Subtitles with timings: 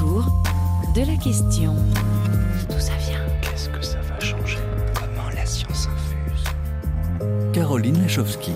[0.00, 0.24] autour
[0.94, 1.74] de la question.
[2.68, 3.20] D'où ça vient?
[3.42, 4.58] Qu'est-ce que ça va changer?
[4.94, 6.44] Comment la science infuse?
[7.52, 8.52] Caroline Lachowski.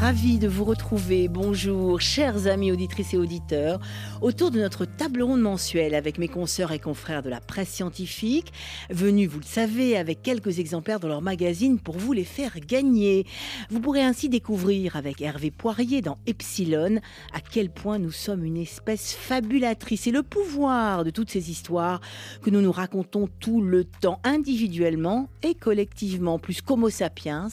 [0.00, 1.26] Ravi de vous retrouver.
[1.26, 3.80] Bonjour, chers amis auditrices et auditeurs,
[4.22, 8.52] autour de notre table ronde mensuelle avec mes consoeurs et confrères de la presse scientifique,
[8.90, 13.26] venus, vous le savez, avec quelques exemplaires de leur magazine pour vous les faire gagner.
[13.70, 17.00] Vous pourrez ainsi découvrir avec Hervé Poirier dans Epsilon
[17.34, 22.00] à quel point nous sommes une espèce fabulatrice et le pouvoir de toutes ces histoires
[22.40, 27.48] que nous nous racontons tout le temps, individuellement et collectivement, plus qu'Homo sapiens,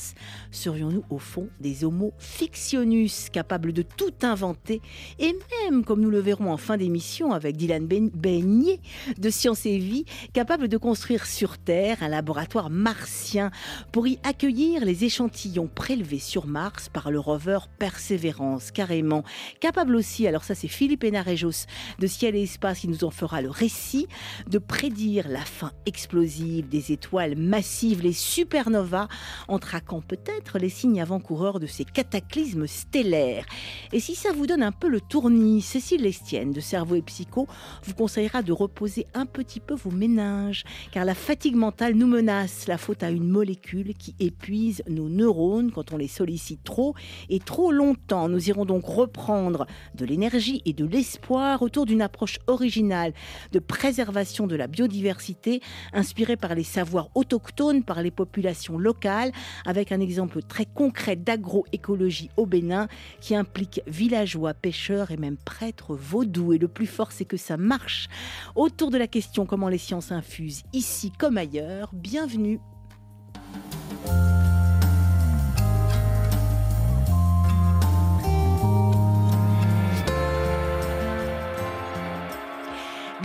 [0.52, 4.82] serions-nous au fond des Homo fictionnus, capable de tout inventer,
[5.20, 8.82] et même, comme nous le verrons en fin d'émission avec Dylan Ben- Beignet
[9.18, 10.04] de Science et Vie,
[10.34, 13.52] capable de construire sur Terre un laboratoire martien
[13.94, 19.24] pour y accueillir les échantillons prélevés sur Mars par le rover Persévérance, carrément.
[19.62, 21.68] Capable aussi, alors ça c'est Philippe Hénarejos
[22.00, 24.08] de Ciel et Espace qui nous en fera le récit,
[24.48, 29.08] de prédire la fin explosive des étoiles massives, les supernovas,
[29.48, 32.25] en traquant peut-être les signes avant-coureurs de ces cataclysmes
[32.66, 33.46] stellaires.
[33.94, 37.48] Et si ça vous donne un peu le tournis, Cécile Lestienne de Cerveau et Psycho
[37.84, 42.68] vous conseillera de reposer un petit peu vos méninges, car la fatigue mentale nous menace,
[42.68, 46.94] la faute à une molécule qui épuise nos neurones quand on les sollicite trop
[47.30, 48.28] et trop longtemps.
[48.28, 53.14] Nous irons donc reprendre de l'énergie et de l'espoir autour d'une approche originale
[53.52, 55.62] de préservation de la biodiversité,
[55.94, 59.32] inspirée par les savoirs autochtones, par les populations locales,
[59.66, 62.88] avec un exemple très concret d'agroécologie au Bénin
[63.22, 66.54] qui implique villageois, pêcheurs et même prêtres vaudous.
[66.54, 68.08] Et le plus fort, c'est que ça marche.
[68.56, 72.60] Autour de la question comment les sciences infusent, ici comme ailleurs, bienvenue.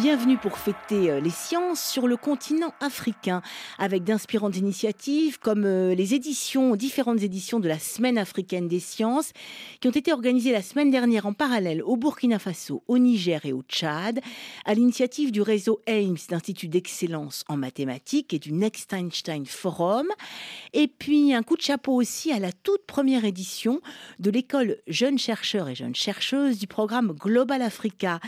[0.01, 3.43] Bienvenue pour fêter euh, les sciences sur le continent africain
[3.79, 9.33] avec d'inspirantes initiatives comme euh, les éditions, différentes éditions de la Semaine africaine des sciences
[9.79, 13.53] qui ont été organisées la semaine dernière en parallèle au Burkina Faso, au Niger et
[13.53, 14.21] au Tchad
[14.65, 20.07] à l'initiative du réseau Ames d'Institut d'excellence en mathématiques et du Next Einstein Forum.
[20.73, 23.83] Et puis un coup de chapeau aussi à la toute première édition
[24.19, 28.19] de l'école Jeunes chercheurs et jeunes chercheuses du programme Global Africa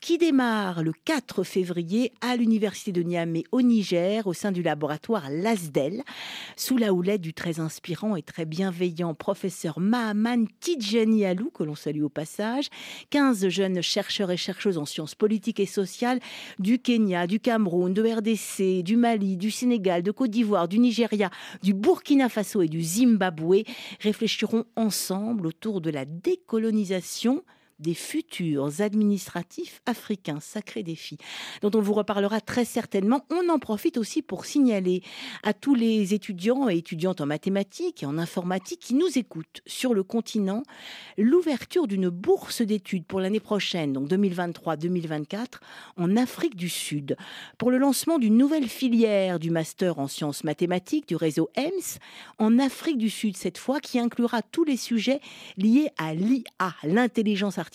[0.00, 5.30] qui démarre le 4 février à l'université de Niamey au Niger au sein du laboratoire
[5.30, 6.02] LASDEL
[6.56, 11.74] sous la houlette du très inspirant et très bienveillant professeur Mahaman Tidjani Alou que l'on
[11.74, 12.68] salue au passage
[13.10, 16.20] 15 jeunes chercheurs et chercheuses en sciences politiques et sociales
[16.58, 21.30] du Kenya, du Cameroun, de RDC, du Mali, du Sénégal, de Côte d'Ivoire, du Nigeria,
[21.62, 23.62] du Burkina Faso et du Zimbabwe
[24.00, 27.44] réfléchiront ensemble autour de la décolonisation
[27.80, 30.40] des futurs administratifs africains.
[30.40, 31.16] Sacré défi,
[31.62, 33.24] dont on vous reparlera très certainement.
[33.30, 35.02] On en profite aussi pour signaler
[35.42, 39.94] à tous les étudiants et étudiantes en mathématiques et en informatique qui nous écoutent sur
[39.94, 40.62] le continent
[41.18, 45.60] l'ouverture d'une bourse d'études pour l'année prochaine, donc 2023-2024,
[45.96, 47.16] en Afrique du Sud,
[47.58, 51.98] pour le lancement d'une nouvelle filière du master en sciences mathématiques du réseau EMS
[52.38, 55.20] en Afrique du Sud cette fois, qui inclura tous les sujets
[55.56, 57.69] liés à l'IA, l'intelligence artificielle,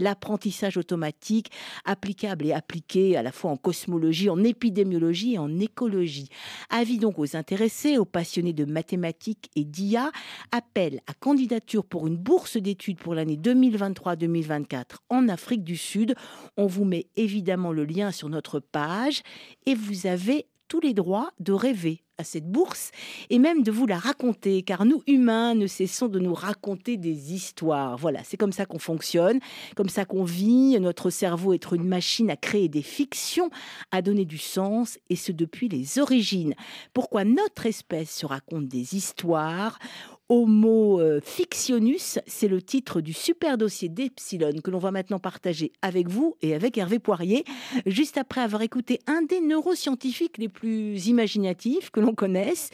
[0.00, 1.50] l'apprentissage automatique,
[1.84, 6.28] applicable et appliqué à la fois en cosmologie, en épidémiologie et en écologie.
[6.70, 10.10] Avis donc aux intéressés, aux passionnés de mathématiques et d'IA,
[10.50, 16.14] appel à candidature pour une bourse d'études pour l'année 2023-2024 en Afrique du Sud.
[16.56, 19.22] On vous met évidemment le lien sur notre page
[19.66, 22.92] et vous avez tous les droits de rêver à cette bourse
[23.28, 27.34] et même de vous la raconter, car nous, humains, ne cessons de nous raconter des
[27.34, 27.98] histoires.
[27.98, 29.38] Voilà, c'est comme ça qu'on fonctionne,
[29.76, 30.80] comme ça qu'on vit.
[30.80, 33.50] Notre cerveau est une machine à créer des fictions,
[33.90, 36.54] à donner du sens, et ce depuis les origines.
[36.94, 39.78] Pourquoi notre espèce se raconte des histoires
[40.28, 45.72] Homo euh, fictionus, c'est le titre du super dossier d'Epsilon que l'on va maintenant partager
[45.82, 47.44] avec vous et avec Hervé Poirier,
[47.86, 52.70] juste après avoir écouté un des neuroscientifiques les plus imaginatifs que l'on connaisse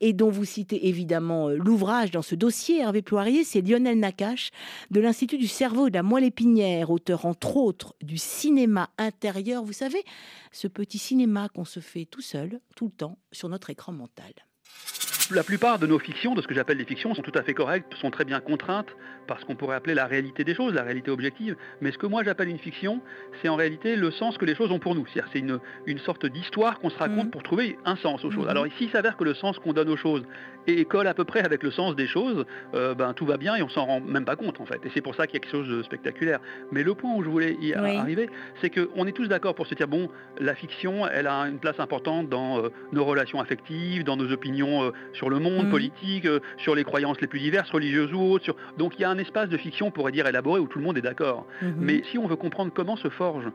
[0.00, 4.50] et dont vous citez évidemment euh, l'ouvrage dans ce dossier, Hervé Poirier, c'est Lionel Nakache
[4.90, 9.72] de l'Institut du cerveau de la moelle épinière, auteur entre autres du cinéma intérieur, vous
[9.72, 10.04] savez,
[10.52, 14.32] ce petit cinéma qu'on se fait tout seul, tout le temps, sur notre écran mental.
[15.32, 17.54] La plupart de nos fictions, de ce que j'appelle les fictions, sont tout à fait
[17.54, 18.88] correctes, sont très bien contraintes
[19.28, 21.54] par ce qu'on pourrait appeler la réalité des choses, la réalité objective.
[21.80, 23.00] Mais ce que moi j'appelle une fiction,
[23.40, 25.06] c'est en réalité le sens que les choses ont pour nous.
[25.06, 27.30] C'est-à-dire c'est une, une sorte d'histoire qu'on se raconte Mhm.
[27.30, 28.44] pour trouver un sens aux choses.
[28.46, 28.50] Mhm.
[28.50, 30.24] Alors ici, il s'avère que le sens qu'on donne aux choses
[30.66, 32.44] et colle à peu près avec le sens des choses,
[32.74, 34.84] euh, ben, tout va bien et on s'en rend même pas compte en fait.
[34.84, 36.40] Et c'est pour ça qu'il y a quelque chose de spectaculaire.
[36.72, 37.96] Mais le point où je voulais y Oui.
[37.96, 38.28] arriver,
[38.60, 40.10] c'est qu'on est tous d'accord pour se dire, bon,
[40.40, 44.82] la fiction, elle a une place importante dans euh, nos relations affectives, dans nos opinions
[44.82, 44.90] euh,
[45.20, 45.70] sur le monde Mhm.
[45.70, 48.44] politique, euh, sur les croyances les plus diverses, religieuses ou autres.
[48.44, 50.78] sur- Donc il y a un espace de fiction, on pourrait dire, élaboré où tout
[50.78, 51.46] le monde est d'accord.
[51.60, 51.74] Mhm.
[51.78, 53.52] Mais si on veut comprendre comment se forgent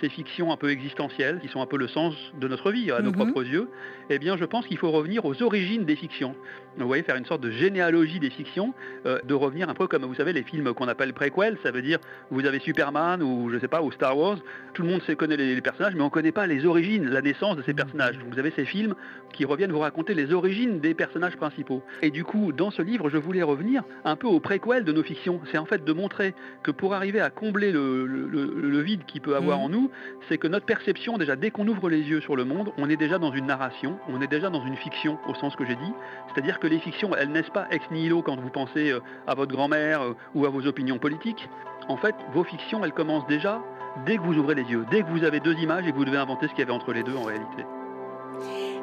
[0.00, 3.00] ces fictions un peu existentielles, qui sont un peu le sens de notre vie, à
[3.00, 3.16] nos Mhm.
[3.16, 3.68] propres yeux,
[4.10, 6.34] eh bien je pense qu'il faut revenir aux origines des fictions.
[6.78, 8.74] Vous voyez, faire une sorte de généalogie des fictions,
[9.06, 11.80] euh, de revenir un peu comme, vous savez, les films qu'on appelle préquels, ça veut
[11.82, 11.98] dire,
[12.30, 14.38] vous avez Superman ou je sais pas, ou Star Wars,
[14.74, 17.08] tout le monde sait, connaît les, les personnages, mais on ne connaît pas les origines,
[17.08, 18.18] la naissance de ces personnages.
[18.18, 18.94] Donc vous avez ces films
[19.32, 21.82] qui reviennent vous raconter les origines des personnages principaux.
[22.02, 25.02] Et du coup, dans ce livre, je voulais revenir un peu aux préquels de nos
[25.02, 25.40] fictions.
[25.50, 29.04] C'est en fait de montrer que pour arriver à combler le, le- le- le vide
[29.06, 29.64] qu'il peut avoir Mhm.
[29.64, 29.85] en nous,
[30.28, 32.96] c'est que notre perception, déjà dès qu'on ouvre les yeux sur le monde, on est
[32.96, 35.92] déjà dans une narration, on est déjà dans une fiction au sens que j'ai dit.
[36.28, 39.52] C'est-à-dire que les fictions, elles naissent pas ex nihilo quand vous pensez euh, à votre
[39.52, 41.48] grand-mère euh, ou à vos opinions politiques.
[41.88, 43.62] En fait, vos fictions, elles commencent déjà
[44.04, 46.04] dès que vous ouvrez les yeux, dès que vous avez deux images et que vous
[46.04, 47.64] devez inventer ce qu'il y avait entre les deux en réalité.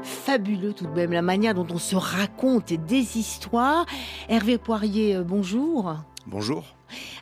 [0.01, 3.85] Fabuleux tout de même la manière dont on se raconte des histoires.
[4.27, 5.95] Hervé Poirier, euh, bonjour.
[6.27, 6.75] Bonjour.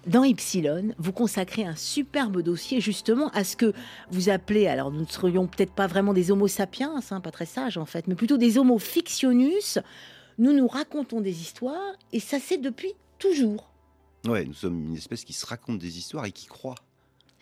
[0.08, 3.72] Dans Ypsilon, vous consacrez un superbe dossier justement à ce que
[4.10, 7.46] vous appelez, alors nous ne serions peut-être pas vraiment des homo sapiens, hein, pas très
[7.46, 9.78] sages en fait, mais plutôt des homo fictionus.
[10.40, 13.70] Nous nous racontons des histoires et ça c'est depuis toujours.
[14.26, 16.76] Ouais, nous sommes une espèce qui se raconte des histoires et qui croit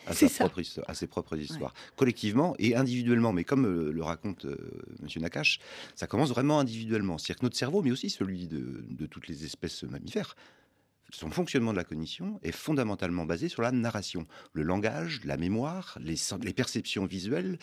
[0.05, 0.43] à, C'est sa ça.
[0.45, 3.31] propre histoire- à ses propres histoires, collectivement et individuellement.
[3.31, 4.57] Mais comme euh, le raconte euh,
[5.01, 5.59] Monsieur Nakache,
[5.95, 7.17] ça commence vraiment individuellement.
[7.17, 10.35] C'est-à-dire que notre cerveau, mais aussi celui de, de toutes les espèces mammifères,
[11.11, 14.27] son fonctionnement de la cognition est fondamentalement basé sur la narration.
[14.53, 17.57] Le langage, la mémoire, les, perceptions visuelles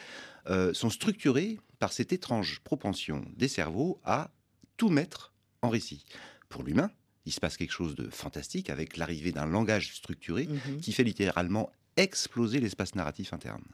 [0.49, 4.31] euh, sont structurés par cette étrange propension des cerveaux à
[4.77, 5.33] tout mettre
[5.63, 6.05] en récit.
[6.49, 6.91] Pour l'humain,
[7.25, 10.81] il se passe quelque chose de fantastique avec l'arrivée d'un langage structuré Mhm.
[10.81, 13.65] qui fait littéralement exploser l'espace narratif interne.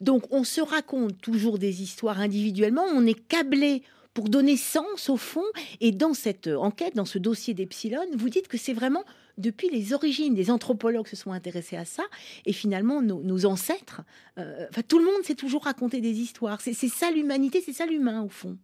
[0.00, 3.82] Donc on se raconte toujours des histoires individuellement, on est câblé
[4.14, 5.44] pour donner sens au fond.
[5.80, 9.04] Et dans cette euh, enquête, dans ce dossier d'Epsilon, vous dites que c'est vraiment
[9.38, 10.34] depuis les origines.
[10.34, 12.02] Des anthropologues se sont intéressés à ça.
[12.44, 14.02] Et finalement, nos, ancêtres,
[14.38, 16.60] euh, tout le monde s'est toujours raconté des histoires.
[16.60, 18.58] C'est ça l'humanité, c'est ça l'humain au fond.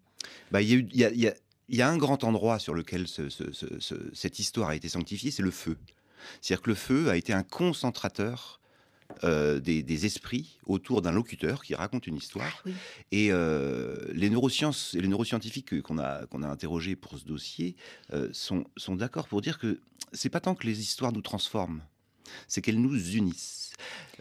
[1.68, 4.76] Il y, a un grand endroit sur lequel ce- ce- ce- ce- cette histoire a
[4.76, 5.76] été sanctifiée, c'est le feu.
[6.40, 8.60] C'est-à-dire que le feu a été un concentrateur
[9.24, 12.62] euh, des, des esprits autour d'un locuteur qui raconte une histoire.
[12.66, 12.74] Oui.
[13.10, 17.24] Et euh, les neurosciences et les neuroscientifiques que- qu'on a, qu'on a interrogés pour ce
[17.24, 17.74] dossier
[18.12, 19.80] euh, sont, sont d'accord pour dire que
[20.12, 21.80] c'est pas tant que les histoires nous transforment,
[22.46, 23.72] c'est qu'elles nous unissent.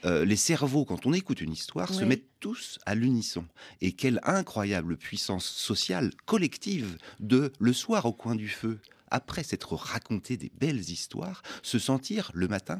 [0.06, 3.46] Euh, les cerveaux, quand on écoute une histoire, se mettent tous à l'unisson.
[3.82, 8.80] Et quelle incroyable puissance sociale, collective, de le soir au coin du feu,
[9.12, 12.80] après s'être raconté des belles histoires, se sentir le matin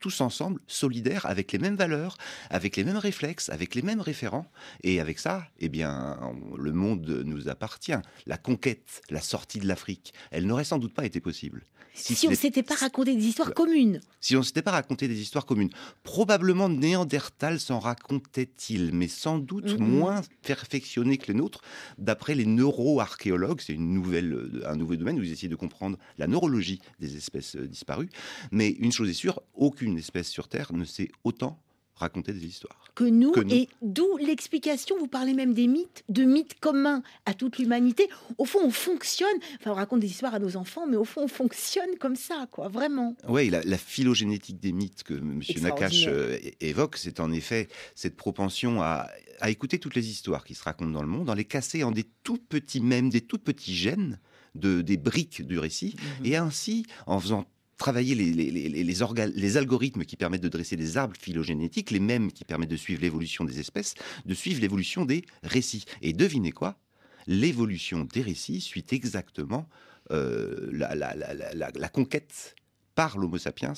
[0.00, 2.16] tous ensemble, solidaires, avec les mêmes valeurs,
[2.50, 4.46] avec les mêmes réflexes, avec les mêmes référents.
[4.82, 6.18] Et avec ça, eh bien,
[6.56, 7.92] le monde nous appartient.
[8.26, 11.64] La conquête, la sortie de l'Afrique, elle n'aurait sans doute pas été possible.
[11.96, 14.00] Si, on n'est- s'était pas raconté des histoires Bah, communes.
[14.20, 15.70] si on ne s'était pas raconté des histoires communes.
[16.02, 21.60] Probablement Néandertal s'en racontait-il, mais sans doute moins perfectionné que les nôtres.
[21.98, 25.98] D'après les neuroarchéologues, c'est une nouvelle, euh, un nouveau domaine où ils essaient de comprendre
[26.18, 28.08] la neurologie des espèces euh, disparues.
[28.50, 31.60] Mais une chose est sûre, aucune espèce sur Terre ne sait autant
[31.96, 32.78] raconter des histoires.
[32.94, 33.52] que nous, Que nous.
[33.54, 38.08] et d'où l'explication, vous parlez même des mythes, de mythes communs à toute l'humanité.
[38.38, 41.22] Au fond, on fonctionne, enfin on raconte des histoires à nos enfants, mais au fond,
[41.24, 43.16] on fonctionne comme ça, quoi, vraiment.
[43.28, 45.40] Oui, la, la phylogénétique des mythes que M.
[45.62, 49.08] Nakache euh, évoque, c'est en effet cette propension à,
[49.40, 51.90] à écouter toutes les histoires qui se racontent dans le monde, en les casser en
[51.92, 54.18] des tout petits mèmes, des tout petits gènes,
[54.54, 57.44] de, des briques du récit, et ainsi, en faisant
[57.76, 62.76] travailler les, algorithmes qui permettent de dresser des arbres phylogénétiques, les mêmes qui permettent de
[62.76, 65.84] suivre l'évolution des espèces, de suivre l'évolution des récits.
[66.02, 66.78] Et devinez quoi?
[67.26, 69.68] L'évolution des récits suit exactement
[70.10, 72.54] euh, la, conquête
[72.94, 73.72] par l'Homo sapiens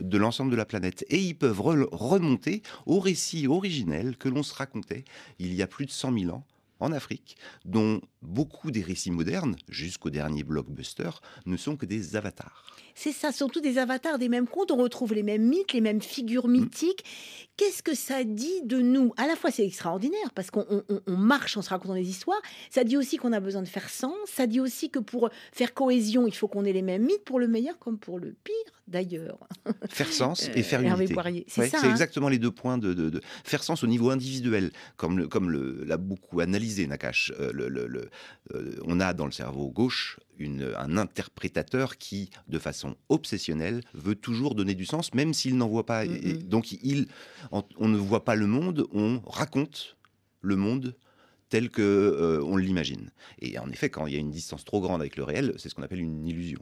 [0.00, 1.04] de l'ensemble de la planète.
[1.08, 5.04] Et ils peuvent re- remonter au récit originel que l'on se racontait
[5.38, 6.44] il y a plus de 100 000 ans
[6.80, 11.10] en Afrique, dont beaucoup des récits modernes, jusqu'au dernier blockbuster,
[11.46, 12.66] ne sont que des avatars.
[12.94, 14.70] C'est ça, surtout des avatars des mêmes contes.
[14.70, 16.52] On retrouve les mêmes mythes, les mêmes figures Mm.
[16.52, 17.04] mythiques.
[17.56, 19.12] Qu'est-ce que ça dit de nous?
[19.16, 22.40] À la fois, c'est extraordinaire parce qu'on on- on marche en se racontant des histoires.
[22.70, 24.14] Ça dit aussi qu'on a besoin de faire sens.
[24.26, 27.40] Ça dit aussi que pour faire cohésion, il faut qu'on ait les mêmes mythes, pour
[27.40, 28.54] le meilleur comme pour le pire,
[28.88, 29.38] d'ailleurs.
[29.90, 31.44] Faire sens et Euh, faire unité.
[31.48, 31.78] C'est Ouais, ça.
[31.80, 35.18] c'est hein exactement les deux points de, de- de- faire sens au niveau individuel, comme
[35.18, 37.32] le, comme le- l'a beaucoup analysé Nakash.
[37.38, 38.10] Euh, le- le- le-
[38.54, 44.14] euh, on a dans le cerveau gauche une- un interprétateur qui, de façon obsessionnelle, veut
[44.16, 46.04] toujours donner du sens, même s'il n'en voit pas.
[46.04, 47.06] Mm, Et donc, il,
[47.50, 49.96] en- on ne voit pas le monde, on raconte
[50.40, 50.96] le monde
[51.48, 53.10] tel que euh, on l'imagine.
[53.40, 55.68] Et en effet, quand il y a une distance trop grande avec le réel, c'est
[55.68, 56.60] ce qu'on appelle une illusion.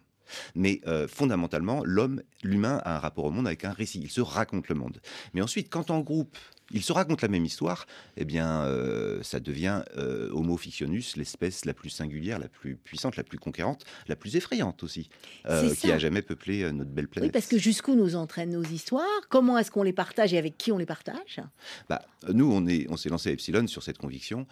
[0.54, 4.00] Mais euh, fondamentalement, l'homme, l'humain, a un rapport au monde avec un récit.
[4.02, 5.00] Il se raconte le monde.
[5.34, 6.36] Mais ensuite, quand en groupe,
[6.72, 11.64] il se raconte la même histoire, eh bien, euh, ça devient euh, Homo fictionus, l'espèce
[11.64, 15.08] la plus singulière, la plus puissante, la plus conquérante, la plus effrayante aussi,
[15.46, 17.28] euh, qui a jamais peuplé notre belle planète.
[17.28, 19.06] Oui, parce que jusqu'où nous entraînent nos histoires?
[19.28, 21.40] Comment est-ce qu'on les partage et avec qui on les partage?
[21.88, 22.52] Bah, nous,
[22.88, 24.46] on s'est lancé à Epsilon sur cette conviction.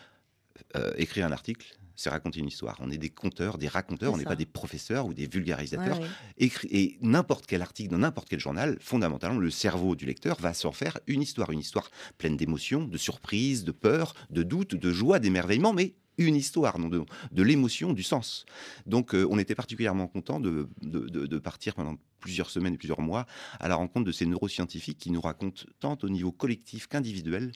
[0.76, 2.76] Euh, écrire un article, c'est raconter une histoire.
[2.80, 5.98] On est des conteurs, des raconteurs, on n'est pas des professeurs ou des vulgarisateurs.
[6.38, 10.54] Ouais, et n'importe quel article dans n'importe quel journal, fondamentalement, le cerveau du lecteur va
[10.54, 14.92] s'en faire une histoire, une histoire pleine d'émotions, de surprises, de peur, de doutes, de
[14.92, 18.44] joie, d'émerveillement, mais une histoire, non de, de l'émotion, du sens.
[18.86, 23.24] Donc, euh, on était particulièrement content de- de partir pendant plusieurs semaines et plusieurs mois
[23.60, 27.52] à la rencontre de ces neuroscientifiques qui nous racontent tant au niveau collectif qu'individuel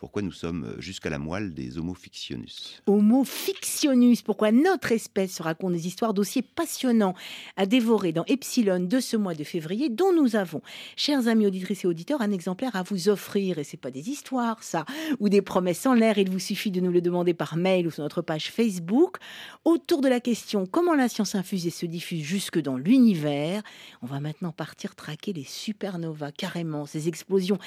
[0.00, 2.82] pourquoi nous sommes euh, jusqu'à la moelle des homo fictionus.
[2.86, 7.14] Homo fictionus, pourquoi notre espèce se raconte des histoires d'aussi passionnants
[7.56, 10.62] à dévorer dans Epsilon de ce mois de février, dont nous avons,
[10.96, 13.58] chers amis auditrices et auditeurs, un exemplaire à vous offrir.
[13.58, 14.86] Et c'est pas des histoires, ça,
[15.18, 16.16] ou des promesses en l'air.
[16.16, 19.18] Il vous suffit de nous le demander par mail ou sur notre page Facebook.
[19.66, 23.62] Autour de la question comment la science infusée se diffuse jusque dans l'univers,
[24.00, 27.58] on va maintenant partir traquer les supernovas, carrément, ces explosions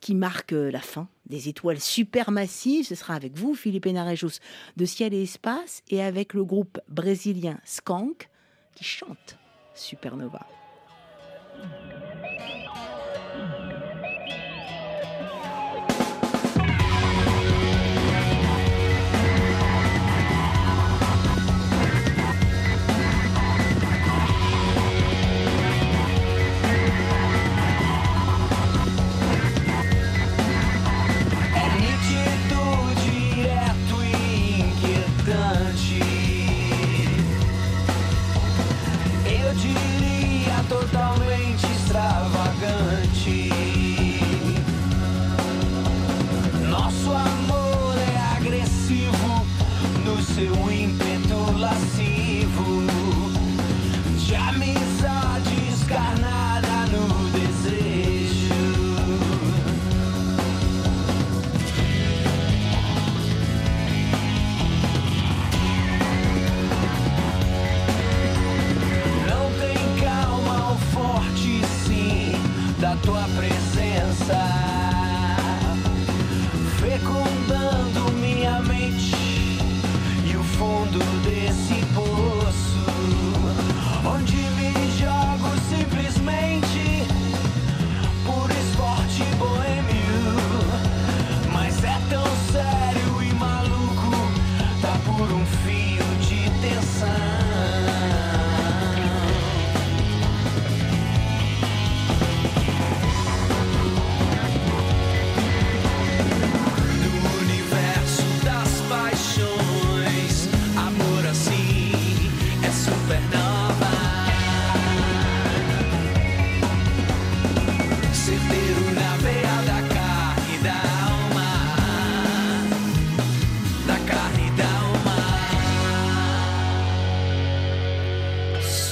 [0.00, 2.86] qui marquent euh, la fin des étoiles supermassives.
[2.86, 4.38] Ce sera avec vous, Philippe Hénarejos,
[4.76, 8.28] de Ciel et Espace, et avec le groupe brésilien Skank
[8.74, 9.38] qui chante
[9.74, 10.46] Supernova.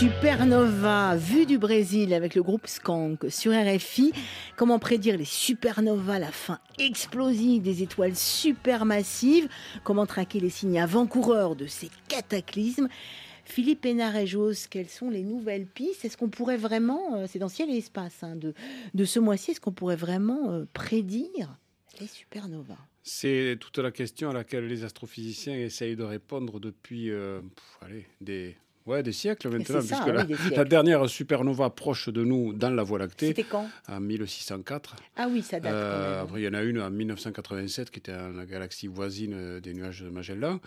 [0.01, 4.13] Supernova, vue du Brésil avec le groupe Skank sur RFI.
[4.57, 9.47] Comment prédire les supernovas, la fin explosive des étoiles supermassives?
[9.85, 12.89] Comment traquer les signes avant-coureurs de ces cataclysmes?
[13.45, 16.07] Philippe Hénarejos, quelles sont les nouvelles pistes?
[16.07, 18.55] Est-ce qu'on pourrait vraiment, euh, c'est dans Ciel et Espace hein, de,
[18.95, 21.59] de ce mois-ci, est-ce qu'on pourrait vraiment euh, prédire
[22.01, 27.43] les supernovas C'est toute la question à laquelle les astrophysiciens essayent de répondre depuis euh,
[27.83, 30.57] allez, des Ouais, des siècles maintenant, ça, puisque oui, la, des siècles.
[30.57, 33.69] la dernière supernova proche de nous dans la Voie lactée, C'était quand?
[33.89, 34.97] en 1604.
[35.17, 35.73] Ah oui, ça date.
[35.73, 39.35] Euh, après, il y en a une en 1987 qui était dans la galaxie voisine
[39.35, 40.61] euh, des nuages de Magellan,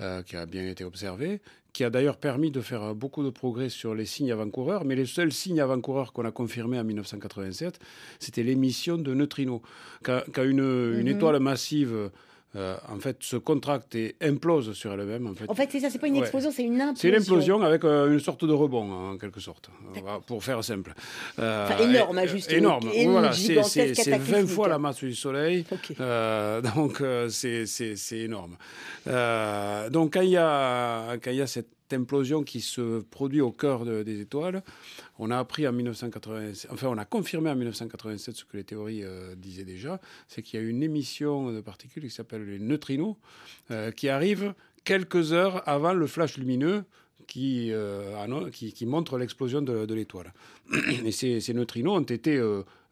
[0.00, 1.40] euh, qui a bien été observée,
[1.72, 4.84] qui a d'ailleurs permis de faire beaucoup de progrès sur les signes avant-coureurs.
[4.84, 7.78] Mais les seuls signes avant-coureurs qu'on a confirmés en 1987,
[8.20, 9.60] c'était l'émission de neutrinos.
[10.04, 11.08] Quand, quand une, une Mhm.
[11.08, 12.10] étoile massive
[12.54, 15.90] euh, en fait, se contracte et implose sur elle-même, en fait, En fait, c'est ça,
[15.90, 16.20] c'est pas une Ouais.
[16.20, 16.94] explosion, c'est une implosion.
[16.96, 20.94] c'est l'implosion avec euh, une sorte de rebond, en quelque sorte, euh, pour faire simple.
[21.38, 24.54] Euh, Enfin, énorme, et- hein, juste, Énorme, une voilà, c'est- gigantesque c'est c'est 20 cataclysmique.
[24.54, 25.64] fois la masse du Soleil,
[26.74, 28.56] donc c'est- énorme.
[29.92, 33.52] Donc quand il y a quand il y a cette implosion qui se produit au
[33.52, 34.62] cœur de- des étoiles,
[35.18, 39.04] on a appris en 1987, enfin on a confirmé en 1987 ce que les théories
[39.04, 43.16] euh, disaient déjà, c'est qu'il y a une émission de particules qui s'appelle les neutrinos,
[43.70, 46.84] euh, qui arrive quelques heures avant le flash lumineux
[47.26, 50.32] qui, euh, qui, montre l'explosion de, l'étoile.
[51.04, 52.40] Et ces, ces neutrinos ont été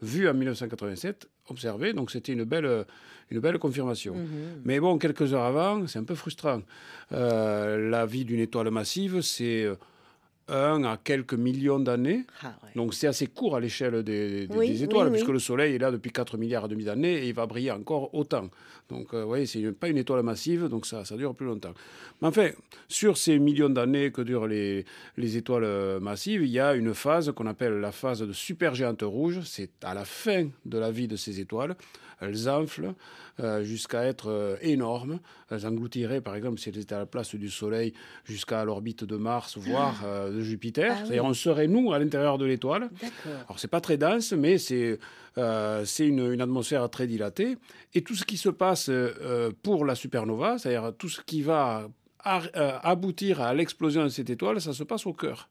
[0.02, 2.84] vus en 1987, observés, donc c'était une belle, euh,
[3.30, 4.14] une belle confirmation.
[4.14, 4.62] Mhm.
[4.64, 6.62] Mais bon, quelques heures avant, c'est un peu frustrant.
[7.12, 9.66] Euh, la vie d'une étoile massive, c'est
[10.50, 12.24] euh, un à quelques millions d'années.
[12.42, 12.70] Ah, ouais.
[12.76, 15.18] Donc c'est assez court à l'échelle des, des- Oui, des étoiles, oui, oui.
[15.18, 17.70] puisque le Soleil est là depuis 4 milliards et demi d'années et il va briller
[17.70, 18.50] encore autant.
[18.90, 21.72] Donc euh, vous voyez, c'est pas une étoile massive, donc ça, ça dure plus longtemps.
[22.20, 22.50] Mais enfin,
[22.88, 24.84] sur ces millions d'années que durent les,
[25.16, 29.02] les étoiles euh, massives, il y a une phase qu'on appelle la phase de supergéante
[29.02, 29.40] rouge.
[29.44, 31.74] C'est à la fin de la vie de ces étoiles.
[32.24, 32.94] Elles enflent
[33.40, 35.18] euh, jusqu'à être euh, énormes.
[35.50, 37.92] Elles engloutiraient, par exemple, si elles étaient à la place du Soleil,
[38.24, 40.90] jusqu'à l'orbite de Mars, voire euh, de Jupiter.
[40.90, 41.00] Ah oui.
[41.04, 42.90] C'est-à-dire, on serait, nous, à l'intérieur de l'étoile.
[43.46, 44.98] Alors, c'est pas très dense, mais c'est
[45.98, 47.56] une, une atmosphère très dilatée.
[47.94, 48.90] Et tout ce qui se passe
[49.62, 51.88] pour la supernova, c'est-à-dire tout ce qui va
[52.24, 55.48] aboutir à l'explosion de cette étoile, ça se passe au cœur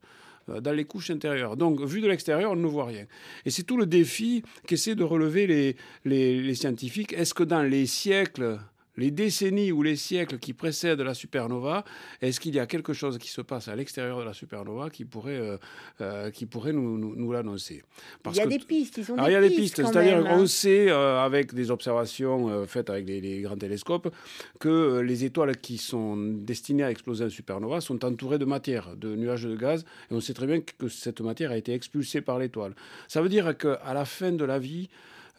[0.47, 1.57] dans les couches intérieures.
[1.57, 3.05] Donc, vu de l'extérieur, on ne voit rien.
[3.45, 7.13] Et c'est tout le défi qu'essaient de relever les, les, les scientifiques.
[7.13, 8.59] Est-ce que dans les siècles,
[8.97, 11.83] les décennies ou les siècles qui précèdent la supernova,
[12.21, 15.05] est-ce qu'il y a quelque chose qui se passe à l'extérieur de la supernova qui
[15.05, 15.57] pourrait, euh,
[16.01, 17.83] euh, qui pourrait nous, nous, nous l'annoncer?
[18.29, 19.77] Il y a des pistes, ils ont alors, des il y a des pistes.
[19.77, 20.47] c'est-à-dire qu'on hein.
[20.47, 24.13] sait, euh, avec des observations faites avec les, les grands télescopes,
[24.59, 29.15] que les étoiles qui sont destinées à exploser en supernova sont entourées de matière, de
[29.15, 32.39] nuages de gaz, et on sait très bien que cette matière a été expulsée par
[32.39, 32.75] l'étoile.
[33.07, 34.89] Ça veut dire qu'à la fin de la vie,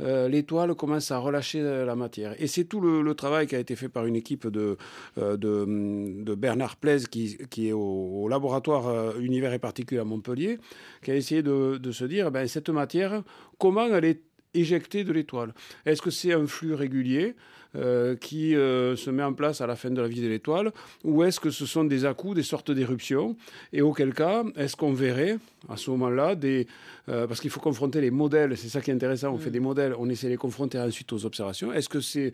[0.00, 2.34] euh, l'étoile commence à relâcher euh, la matière.
[2.40, 4.76] Et c'est tout le, travail qui a été fait par une équipe de,
[5.18, 10.58] euh, Bernard Plaise, qui, qui est au, laboratoire Univers et Particules à Montpellier,
[11.02, 13.22] qui a essayé de, se dire, ben, cette matière,
[13.58, 14.22] comment elle est
[14.54, 15.54] éjectée de l'étoile
[15.86, 17.34] Est-ce que c'est un flux régulier
[17.76, 20.70] euh, qui euh, se met en place à la fin de la vie de l'étoile
[21.02, 23.36] ou est-ce que ce sont des à-coups, des sortes d'éruptions
[23.72, 26.68] Et auquel cas, est-ce qu'on verrait à ce moment-là des...
[27.08, 29.58] euh, parce qu'il faut confronter les modèles, c'est ça qui est intéressant, on fait des
[29.58, 31.72] modèles, on essaie de les confronter ensuite aux observations.
[31.72, 32.32] Est-ce que ces,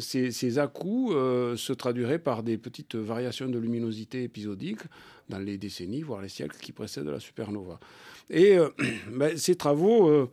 [0.00, 4.82] ces, ces à-coups se traduiraient par des petites variations de luminosité épisodiques
[5.28, 7.78] dans les décennies, voire les siècles qui précèdent la supernova?
[8.30, 8.56] Et
[9.12, 10.28] ben, ces travaux,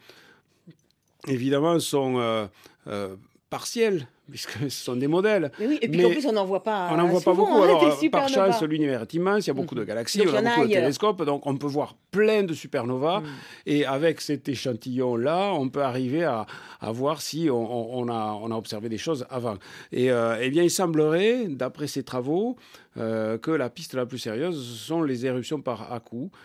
[1.27, 2.47] évidemment, sont euh,
[2.88, 3.15] euh,
[3.49, 5.51] partiels, puisque ce sont des modèles.
[5.60, 6.89] Mais oui, et puis en plus, on n'en voit pas.
[6.91, 7.58] On n'en voit pas beaucoup.
[7.58, 10.38] hein, Alors, par chance, l'univers est immense, il y a beaucoup de galaxies, Donc, on
[10.38, 13.21] a beaucoup de télescopes, donc on peut voir plein de supernovas.
[13.21, 13.25] Mm.
[13.65, 16.45] Et avec cet échantillon-là, on peut arriver à,
[16.82, 19.58] à voir si on, a, on a observé des choses avant.
[19.91, 22.55] Et euh, eh bien, il semblerait, d'après ces travaux,
[22.97, 26.38] euh, que la piste la plus sérieuse ce sont les éruptions par à-coups, euh,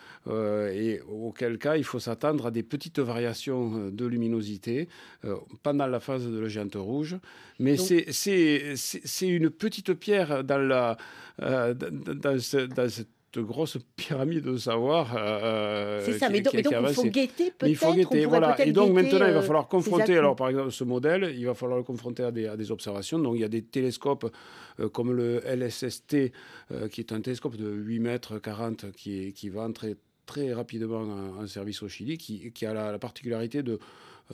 [0.73, 4.89] et auquel cas il faut s'attendre à des petites variations euh, de luminosité
[5.25, 7.17] euh, pendant la phase de la géante rouge.
[7.59, 10.97] Mais c'est- une petite pierre dans, la,
[11.43, 15.15] euh, dans, dans ce- dans cette grosse pyramide de savoir.
[15.17, 17.69] euh, C'est ça, qui- mais donc, qui- mais donc qui il faut guetter peut-être.
[17.71, 18.47] Il faut guetter, voilà.
[18.69, 21.55] Et donc maintenant, il va euh, falloir confronter, alors par exemple, ce modèle, il va
[21.55, 23.19] falloir le confronter à des, à des observations.
[23.19, 24.33] Donc il y a des télescopes
[24.81, 26.33] euh, comme le LSST,
[26.73, 30.53] euh, qui est un télescope de 8 mètres 40 qui, est- qui va entrer très
[30.53, 33.79] rapidement en, en service au Chili, qui, qui a la, la particularité de...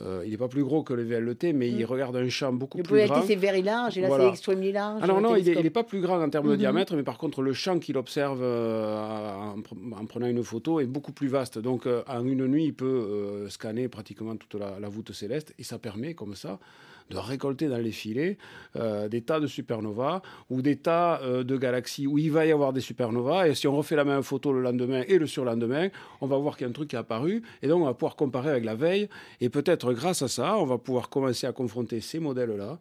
[0.01, 1.85] euh, il n'est pas plus gros que le VLT, mais il Mm.
[1.85, 3.15] regarde un champ beaucoup Le plus grand.
[3.15, 4.23] PLT, c'est very large, et là, Voilà.
[4.25, 5.03] c'est extremely large.
[5.03, 6.57] Alors le non, il n'est pas plus grand en termes de Mhm.
[6.59, 10.79] diamètre, mais par contre, le champ qu'il observe euh, en, pre- en prenant une photo
[10.79, 11.59] est beaucoup plus vaste.
[11.59, 15.63] Donc, euh, en une nuit, il peut scanner pratiquement toute la, la voûte céleste, et
[15.63, 16.57] ça permet, comme ça,
[17.11, 18.37] de récolter dans les filets
[18.75, 22.51] euh, des tas de supernovas ou des tas euh, de galaxies où il va y
[22.51, 23.47] avoir des supernovas.
[23.47, 25.89] Et si on refait la même photo le lendemain et le surlendemain,
[26.21, 27.43] on va voir qu'il y a un truc qui est apparu.
[27.61, 29.09] Et donc, on va pouvoir comparer avec la veille.
[29.41, 32.79] Et peut-être grâce à ça, on va pouvoir commencer à confronter ces modèles-là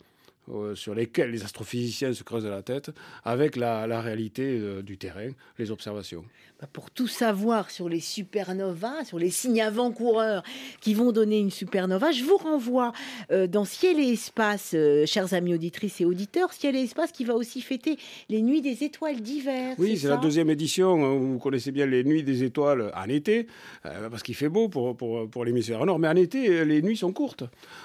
[0.50, 2.90] euh, sur lesquels les astrophysiciens se creusent la tête
[3.24, 6.24] avec la, réalité du terrain, les observations.
[6.60, 10.42] Bah, Pour tout savoir sur les supernovas, sur les signes avant-coureurs
[10.82, 12.92] qui vont donner une supernova, je vous renvoie
[13.30, 17.24] euh, dans Ciel et Espace, euh, chers amis auditrices et auditeurs, Ciel et Espace qui
[17.24, 17.96] va aussi fêter
[18.28, 19.74] les nuits des étoiles d'hiver.
[19.78, 21.02] Oui, c'est la deuxième édition.
[21.02, 23.46] hein, Vous connaissez bien les nuits des étoiles en été,
[23.86, 25.98] euh, parce qu'il fait beau pour, pour, pour l'hémisphère nord.
[25.98, 27.44] Mais en été, les nuits sont courtes.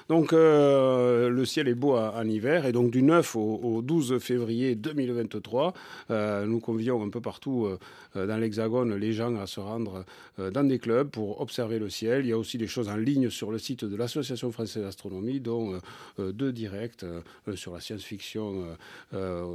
[0.09, 2.65] Donc, le ciel est beau en, en hiver.
[2.65, 5.73] Et donc, du 9 au, au 12 février 2023,
[6.11, 7.69] euh, nous convions un peu partout
[8.15, 8.64] dans l'Hexagone
[8.97, 10.05] les gens à se rendre
[10.39, 12.25] euh, dans des clubs pour observer le ciel.
[12.25, 15.39] Il y a aussi des choses en ligne sur le site de l'Association française d'astronomie,
[15.39, 15.79] dont euh,
[16.19, 17.05] euh, deux directs
[17.55, 18.65] sur la science-fiction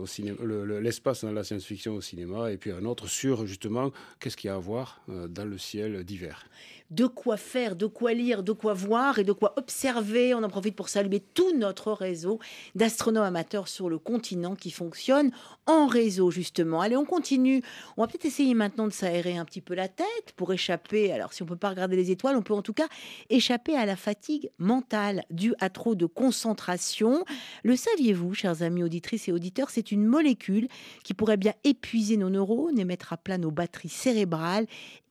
[0.07, 3.91] cinéma, le- le- l'espace dans la science-fiction au cinéma, et puis un autre sur justement
[4.19, 6.47] qu'est-ce qu'il y a à voir dans le ciel d'hiver.
[6.91, 10.35] de quoi faire, de quoi lire, de quoi voir et de quoi observer.
[10.35, 12.41] On en profite pour saluer tout notre réseau
[12.75, 15.31] d'astronomes amateurs sur le continent qui fonctionne
[15.67, 16.81] en réseau, justement.
[16.81, 17.63] Allez, on continue.
[17.97, 21.13] On va peut-être essayer maintenant de s'aérer un petit peu la tête pour échapper.
[21.13, 22.89] Alors, si on peut pas regarder les étoiles, on peut en tout cas
[23.31, 27.25] échapper à la fatigue mentale due à trop de concentration.
[27.63, 30.69] Le saviez-vous, chers amis auditrices et auditeurs, c'est une molécule
[31.03, 34.67] qui pourrait bien épuiser nos neurones et mettre à plat nos batteries cérébrales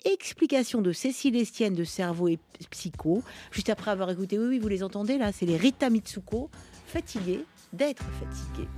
[0.06, 3.22] explication de Cécile Estienne de Cerveau et Psycho.
[3.52, 6.50] Juste après avoir écouté, oui, oui, vous les entendez là, c'est les Rita Mitsuko,
[6.88, 8.70] fatigués d'être fatigués.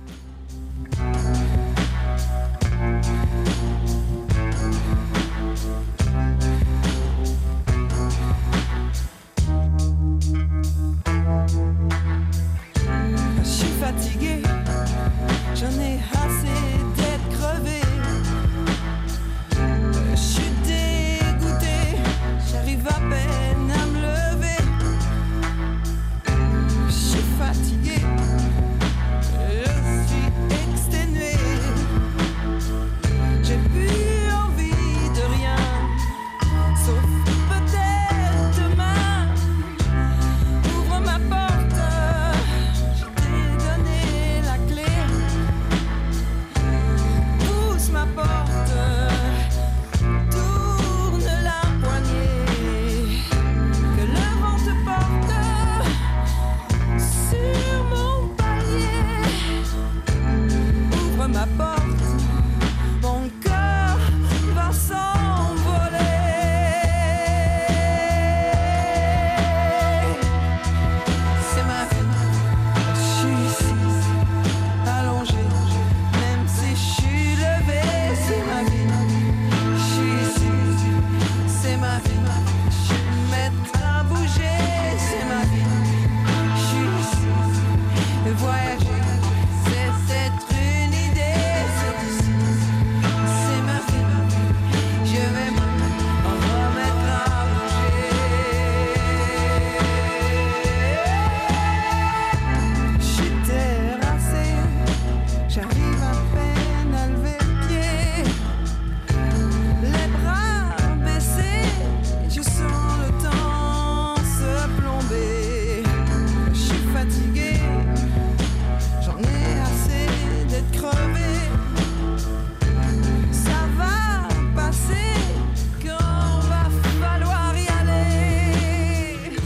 [15.54, 16.21] J'en ai assez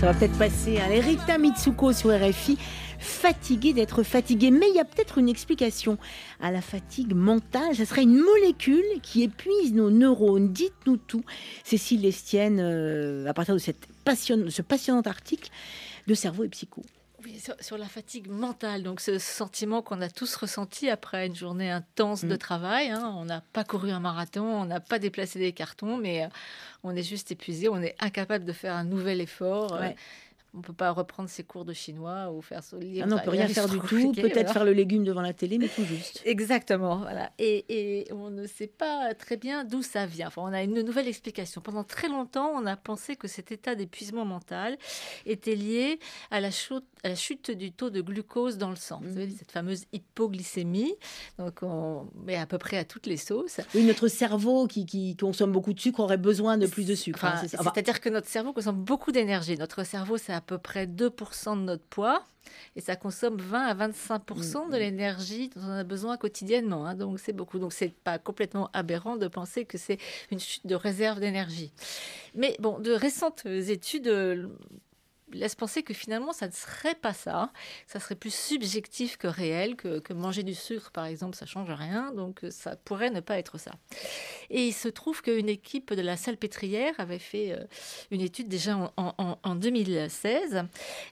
[0.01, 0.79] Ça va peut-être passer.
[0.79, 0.89] Hein.
[0.91, 2.59] Les Rita Mitsuko sur RFI,
[2.99, 4.51] fatigués d'être fatigués.
[4.51, 5.97] Mais il y a peut-être une explication
[6.39, 7.75] à la fatigue mentale.
[7.75, 10.53] Ça serait une molécule qui épuise nos neurones.
[10.53, 11.25] Dites-nous tout.
[11.65, 15.51] Cécile Lestienne, euh, à partir de cette ce passionnant article
[16.07, 16.83] de cerveau et psycho.
[17.27, 21.35] Oui, sur, sur la fatigue mentale, donc ce sentiment qu'on a tous ressenti après une
[21.35, 22.39] journée intense de Mm.
[22.39, 22.91] travail.
[22.91, 23.13] hein.
[23.17, 26.29] On n'a pas couru un marathon, on n'a pas déplacé des cartons, mais euh,
[26.85, 29.75] on est juste épuisé, on est incapable de faire un nouvel effort.
[29.75, 29.89] euh.
[30.57, 33.03] On peut pas reprendre ses cours de chinois ou faire son livre.
[33.05, 34.13] Ah non, on peut rien faire du tout.
[34.13, 36.23] Peut-être faire le légume devant la télé, mais tout juste.
[36.25, 37.31] Exactement, voilà.
[37.39, 40.29] Et, et on ne sait pas très bien d'où ça vient.
[40.29, 41.61] Enfin, on a une nouvelle explication.
[41.61, 44.77] Pendant très longtemps, on a pensé que cet état d'épuisement mental
[45.27, 45.99] était lié
[46.31, 49.01] à la, chute, à la chute du taux de glucose dans le sang.
[49.03, 49.37] Vous savez, Mhm.
[49.39, 50.95] cette fameuse hypoglycémie.
[51.39, 53.61] Donc, on met à peu près à toutes les sauces.
[53.75, 57.25] Oui, notre cerveau qui, qui consomme beaucoup de sucre aurait besoin de plus de sucre.
[57.25, 57.59] hein, Enfin, c'est ça.
[57.61, 59.57] Enfin, C'est-à-dire que notre cerveau consomme beaucoup d'énergie.
[59.57, 62.25] Notre cerveau, à peu près 2% de notre poids.
[62.77, 66.87] Et ça consomme 20 à 25% Mm, de l'énergie dont on a besoin quotidiennement.
[66.87, 66.95] hein.
[66.95, 67.59] donc c'est beaucoup.
[67.59, 69.99] Donc c'est pas complètement aberrant de penser que c'est
[70.31, 71.73] une chute de réserve d'énergie.
[72.35, 74.47] Mais bon, de récentes études euh,
[75.33, 77.53] laisse penser que finalement, ça ne serait pas ça.
[77.87, 81.71] Ça serait plus subjectif que réel, que, que manger du sucre, par exemple, ça change
[81.71, 82.13] rien.
[82.13, 83.73] Donc, euh, ça pourrait ne pas être ça.
[84.51, 87.65] Et il se trouve qu'une équipe de la Salpêtrière avait fait euh,
[88.11, 90.65] une étude déjà en, en- en 2016.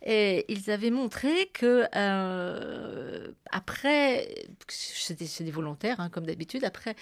[0.04, 6.94] Et ils avaient montré que euh, après, c'est des, des volontaires, hein, comme d'habitude, après,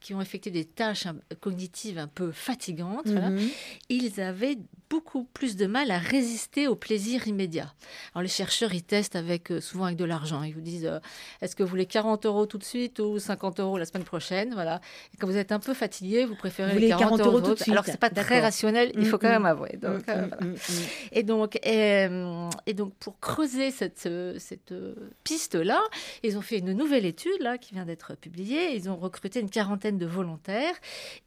[0.00, 1.06] qui ont effectué des tâches
[1.40, 3.48] cognitives un peu fatigantes, voilà, Mhm.
[3.88, 7.72] ils avaient beaucoup plus de mal à résister au plaisir immédiat.
[8.14, 10.42] Alors les chercheurs, ils testent avec, euh, souvent avec de l'argent.
[10.42, 10.98] Ils vous disent, euh,
[11.40, 14.52] est-ce que vous voulez 40 euros tout de suite ou 50 euros la semaine prochaine?
[14.54, 14.80] Voilà.
[15.12, 17.40] Et quand vous êtes un peu fatigué, vous préférez Vous les voulez 40, 40 euros
[17.40, 17.72] tout de suite.
[17.72, 19.32] Alors c'est pas très rationnel, il faut quand Mhm.
[19.34, 19.76] même avouer.
[19.80, 20.36] Donc, euh, Mm, voilà.
[20.40, 20.56] mm, mm.
[21.12, 24.94] Et donc, euh, et donc pour creuser cette, euh, cette euh,
[25.24, 25.80] piste-là,
[26.22, 28.74] ils ont fait une nouvelle étude là, qui vient d'être publiée.
[28.76, 30.74] Ils ont recruté une quarantaine de volontaires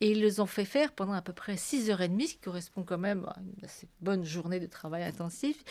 [0.02, 2.98] et ils les ont fait faire pendant à peu près 6h30, ce qui correspond quand
[2.98, 5.64] même à une assez bonne journée de travail intensif,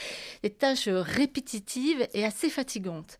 [0.42, 3.18] des tâches euh, répétitives et assez fatigantes,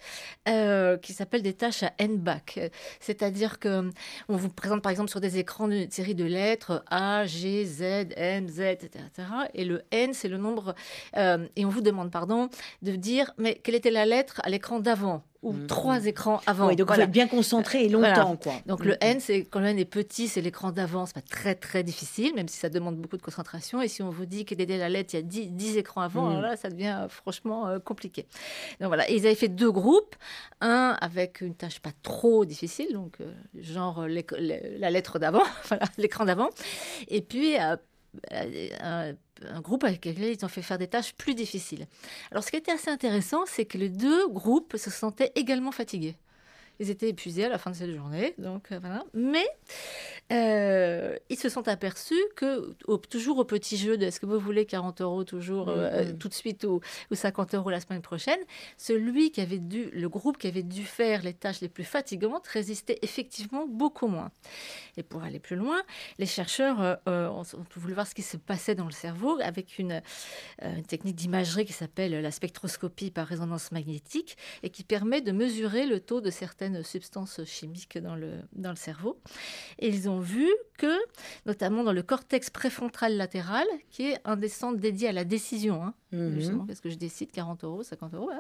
[0.49, 2.61] euh, qui s'appellent des tâches à N-back.
[3.01, 3.91] C'est-à-dire que
[4.29, 7.83] on vous présente par exemple sur des écrans une série de lettres A, G, Z,
[8.17, 9.05] M, Z, etc.
[9.07, 9.29] etc.
[9.55, 10.75] et le N, c'est le nombre
[11.17, 12.49] euh, et on vous demande, pardon,
[12.83, 15.25] de dire, mais quelle était la lettre à l'écran d'avant?
[15.43, 15.67] Ou Mhm.
[15.69, 16.67] trois écrans avant.
[16.67, 17.05] Oui, donc Voilà.
[17.05, 18.55] il faut être bien concentré et longtemps, quoi.
[18.67, 18.99] Donc Mm, le mm.
[19.03, 22.35] N, c'est quand le N est petit, c'est l'écran d'avant, c'est pas très très difficile,
[22.35, 23.81] même si ça demande beaucoup de concentration.
[23.81, 26.01] Et si on vous dit quelle était la lettre, il y a 10, 10 écrans
[26.01, 26.31] avant, Mm.
[26.31, 28.27] alors là, ça devient euh, franchement euh, compliqué.
[28.81, 30.17] Donc voilà, et ils avaient fait deux groupes,
[30.61, 34.21] un avec une tâche pas trop difficile, donc euh, genre euh,
[34.79, 36.49] la lettre d'avant, voilà, l'écran d'avant,
[37.07, 37.77] et puis euh, euh,
[38.31, 39.15] un,
[39.47, 41.87] un groupe avec lequel ils ont fait faire des tâches plus difficiles.
[42.31, 46.17] Alors ce qui était assez intéressant, c'est que les deux groupes se sentaient également fatigués.
[46.81, 49.05] Ils étaient épuisés à la fin de cette journée, donc euh, voilà.
[49.13, 49.47] Mais
[50.31, 54.39] euh, ils se sont aperçus que, au- toujours au petit jeu de est-ce que vous
[54.39, 56.19] voulez 40 euros toujours euh, Mhm.
[56.19, 58.39] tout de suite ou, ou 50 euros la semaine prochaine,
[58.77, 62.47] celui qui avait dû, le groupe qui avait dû faire les tâches les plus fatigantes
[62.47, 64.31] résistait effectivement beaucoup moins.
[64.97, 65.81] Et pour aller plus loin,
[66.19, 69.79] les chercheurs euh, ont, ont voulu voir ce qui se passait dans le cerveau avec
[69.79, 70.03] une,
[70.63, 75.87] une technique d'imagerie qui s'appelle la spectroscopie par résonance magnétique et qui permet de mesurer
[75.87, 79.19] le taux de certaines substances chimiques dans le, dans le cerveau.
[79.79, 80.97] Et ils ont vu que,
[81.47, 85.83] notamment dans le cortex préfrontal latéral, qui est un des centres dédiés à la décision,
[85.83, 86.35] hein, Mhm.
[86.39, 88.31] justement, parce que je décide 40 euros, 50 euros,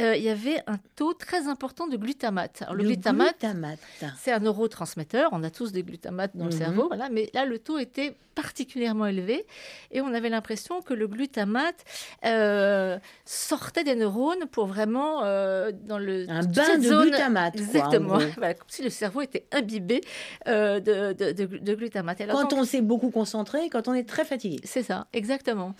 [0.00, 2.62] euh, il y avait un taux très important de glutamate.
[2.62, 3.78] Alors, le, glutamate, glutamate.
[4.18, 6.58] c'est un neurotransmetteur, on a tous des glutamates dans le Mhm.
[6.58, 9.44] cerveau, voilà, mais là le taux était particulièrement élevé
[9.90, 11.84] et on avait l'impression que le glutamate
[12.24, 17.52] euh, sortait des neurones pour vraiment euh, dans le Un bain de zone- glutamate.
[17.54, 18.18] quoi, en Exactement, gros.
[18.38, 20.00] Voilà, comme si le cerveau était imbibé
[20.46, 22.20] euh, de, de- de- de glutamate.
[22.20, 24.58] Alors, Quand donc, on s'est beaucoup concentré, quand on est très fatigué.
[24.64, 25.74] c'est ça, exactement.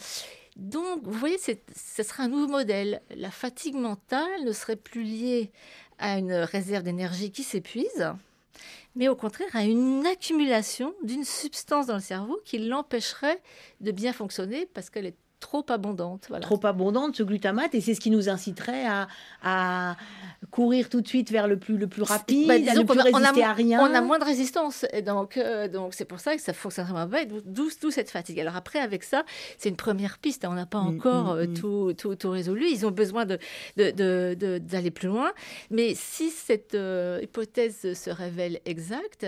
[0.56, 3.00] Donc, vous voyez, ce serait un nouveau modèle.
[3.16, 5.50] La fatigue mentale ne serait plus liée
[5.98, 8.12] à une réserve d'énergie qui s'épuise,
[8.96, 13.40] mais au contraire à une accumulation d'une substance dans le cerveau qui l'empêcherait
[13.80, 16.26] de bien fonctionner parce qu'elle est trop abondante.
[16.28, 16.42] Voilà.
[16.42, 19.08] Trop abondante, ce glutamate, et c'est ce qui nous inciterait à,
[19.42, 19.96] à
[20.50, 23.04] courir tout de suite vers le plus, le plus rapide, Bah, à ne plus a-
[23.12, 23.80] on a résister moins- à rien.
[23.80, 26.86] On a moins de résistance, et donc euh, donc c'est pour ça que ça fonctionne
[26.86, 28.38] vraiment bien, d'où- cette fatigue.
[28.40, 29.24] Alors après, avec ça,
[29.58, 31.54] c'est une première piste, hein, on n'a pas Mm, encore mm, euh, mm.
[31.54, 33.38] tout, tout, tout résolu, ils ont besoin de-
[33.76, 35.32] de- de- de- d'aller plus loin,
[35.70, 39.26] mais si cette euh, hypothèse se révèle exacte,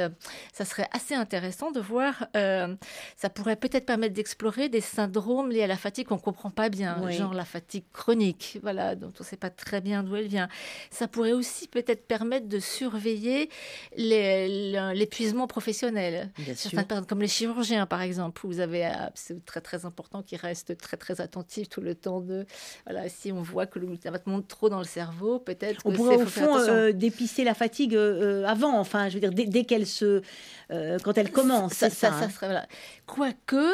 [0.53, 2.75] ça serait assez intéressant de voir, euh,
[3.17, 6.69] ça pourrait peut-être permettre d'explorer des syndromes liés à la fatigue qu'on ne comprend pas
[6.69, 7.15] bien, Oui.
[7.15, 10.49] genre la fatigue chronique, voilà, dont on ne sait pas très bien d'où elle vient.
[10.91, 13.49] Ça pourrait aussi peut-être permettre de surveiller
[13.97, 16.31] l'épuisement professionnel.
[16.39, 16.55] Bien.
[16.55, 20.23] Certaines personnes, comme les chirurgiens, par exemple, où vous avez, euh, c'est très très important
[20.23, 22.47] qu'ils restent très très attentifs tout le temps de,
[22.87, 26.17] voilà, si on voit que le glutamate monte trop dans le cerveau, peut-être On pourrait
[26.17, 29.87] au fond euh, dépister la fatigue euh, avant, enfin, je veux dire, dès, dès qu'elle
[29.87, 30.23] se,
[30.71, 32.11] euh, quand elle commence, ça, ça.
[32.11, 32.31] ça, ça hein.
[32.31, 32.67] serait, voilà.
[33.07, 33.67] Quoique,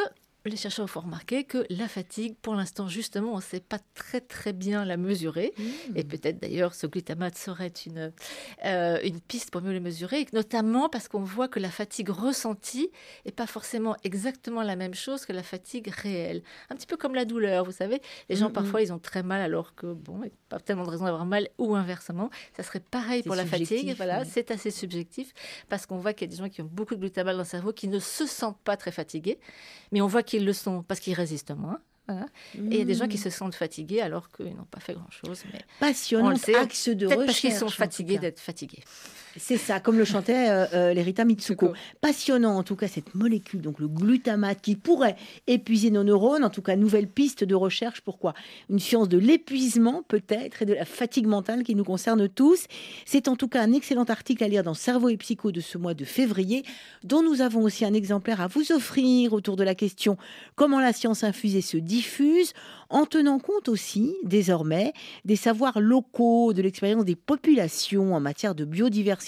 [0.45, 4.21] les chercheurs ont remarqué que la fatigue, pour l'instant, justement, on ne sait pas très
[4.21, 5.53] très bien la mesurer.
[5.57, 5.63] Mmh.
[5.95, 8.11] Et peut-être d'ailleurs, ce glutamate serait une,
[8.65, 12.89] euh, une piste pour mieux le mesurer, notamment parce qu'on voit que la fatigue ressentie
[13.25, 16.41] n'est pas forcément exactement la même chose que la fatigue réelle.
[16.69, 18.01] Un petit peu comme la douleur, vous savez.
[18.29, 18.53] Les gens, Mhm.
[18.53, 21.47] parfois, ils ont très mal alors que, bon, il pas tellement de raison d'avoir mal,
[21.59, 22.29] ou inversement.
[22.57, 23.93] Ça serait pareil pour la fatigue.
[23.95, 25.33] Voilà, c'est assez subjectif
[25.69, 27.47] parce qu'on voit qu'il y a des gens qui ont beaucoup de glutamate dans le
[27.47, 29.39] cerveau qui ne se sentent pas très fatigués,
[29.93, 31.79] mais on voit qu'ils le sont parce qu'ils résistent moins.
[32.07, 32.25] Voilà.
[32.55, 34.93] Et il y a des gens qui se sentent fatigués alors qu'ils n'ont pas fait
[34.93, 35.43] grand-chose.
[35.53, 37.25] Mais Passionnant axe de peut-être recherche.
[37.27, 38.83] parce qu'ils sont fatigués d'être fatigués.
[39.37, 41.73] C'est ça, comme le chantait euh, euh, Lerita Mitsuko.
[42.01, 45.15] Passionnant en tout cas cette molécule, donc le glutamate, qui pourrait
[45.47, 46.43] épuiser nos neurones.
[46.43, 48.01] En tout cas, nouvelle piste de recherche.
[48.01, 48.33] Pourquoi?
[48.69, 52.65] Une science de l'épuisement peut-être et de la fatigue mentale qui nous concerne tous.
[53.05, 55.77] C'est en tout cas un excellent article à lire dans Cerveau et Psycho de ce
[55.77, 56.63] mois de février,
[57.03, 60.17] dont nous avons aussi un exemplaire à vous offrir autour de la question
[60.55, 62.53] comment la science infusée se diffuse?
[62.91, 68.65] en tenant compte aussi, désormais, des savoirs locaux, de l'expérience des populations en matière de
[68.65, 69.20] biodiversité.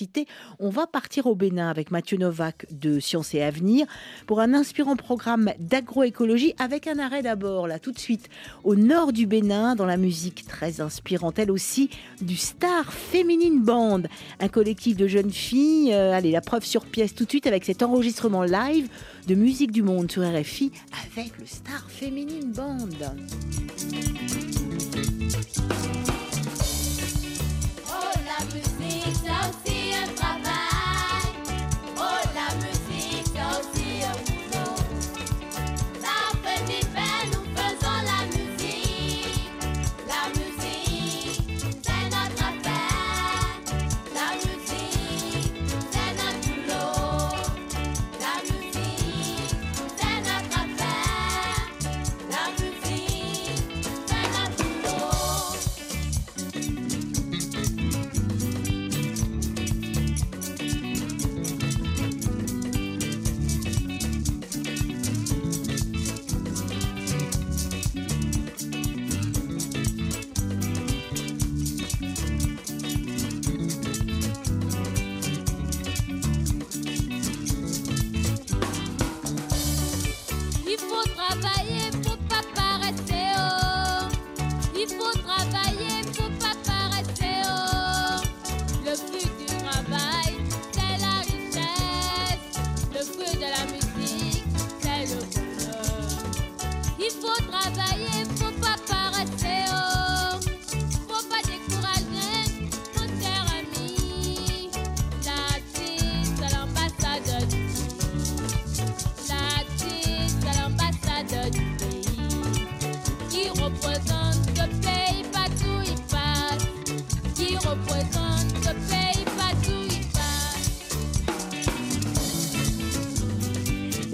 [0.60, 3.86] On va partir au Bénin avec Mathieu Novak de Sciences et Avenir
[4.26, 8.30] pour un inspirant programme d'agroécologie avec un arrêt d'abord, là, tout de suite,
[8.64, 11.90] au nord du Bénin, dans la musique très inspirante, elle aussi,
[12.22, 14.04] du Star Féminine Band,
[14.40, 15.94] un collectif de jeunes filles.
[15.94, 18.90] Euh, allez, la preuve sur pièce tout de suite avec cet enregistrement live
[19.28, 20.72] de musique du monde sur RFI
[21.16, 22.90] avec le Star Féminine Band.
[27.88, 29.73] Oh la musique,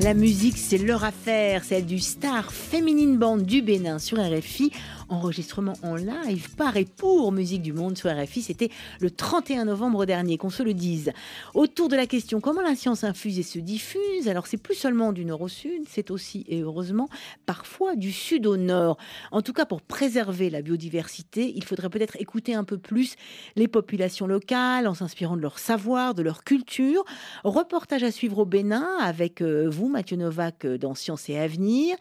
[0.09, 4.71] La musique, c'est leur affaire, celle du Star Féminine Band du Bénin sur RFI.
[5.19, 8.41] Enregistrement en live par et pour Musique du Monde sur RFI.
[8.41, 8.69] C'était
[9.01, 11.11] le 31 novembre dernier, qu'on se le dise.
[11.53, 15.11] Autour de la question comment la science infuse et se diffuse, alors c'est plus seulement
[15.11, 17.09] du nord au sud, c'est aussi, et heureusement,
[17.45, 18.97] parfois du sud au nord.
[19.33, 23.15] En tout cas, pour préserver la biodiversité, il faudrait peut-être écouter un peu plus
[23.57, 27.03] les populations locales en s'inspirant de leur savoir, de leur culture.
[27.43, 31.97] Reportage à suivre au Bénin avec euh, vous, Mathieu Novak, euh, dans Sciences et Avenir.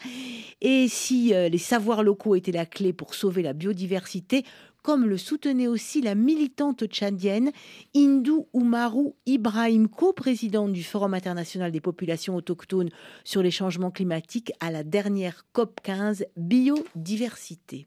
[0.61, 4.45] Et si euh, les savoirs locaux étaient la clé pour sauver la biodiversité,
[4.83, 7.51] comme le soutenait aussi la militante tchadienne
[7.95, 12.91] Hindou Oumarou Ibrahim, co-présidente du Forum international des populations autochtones
[13.25, 17.87] sur les changements climatiques à la dernière COP 15 biodiversité.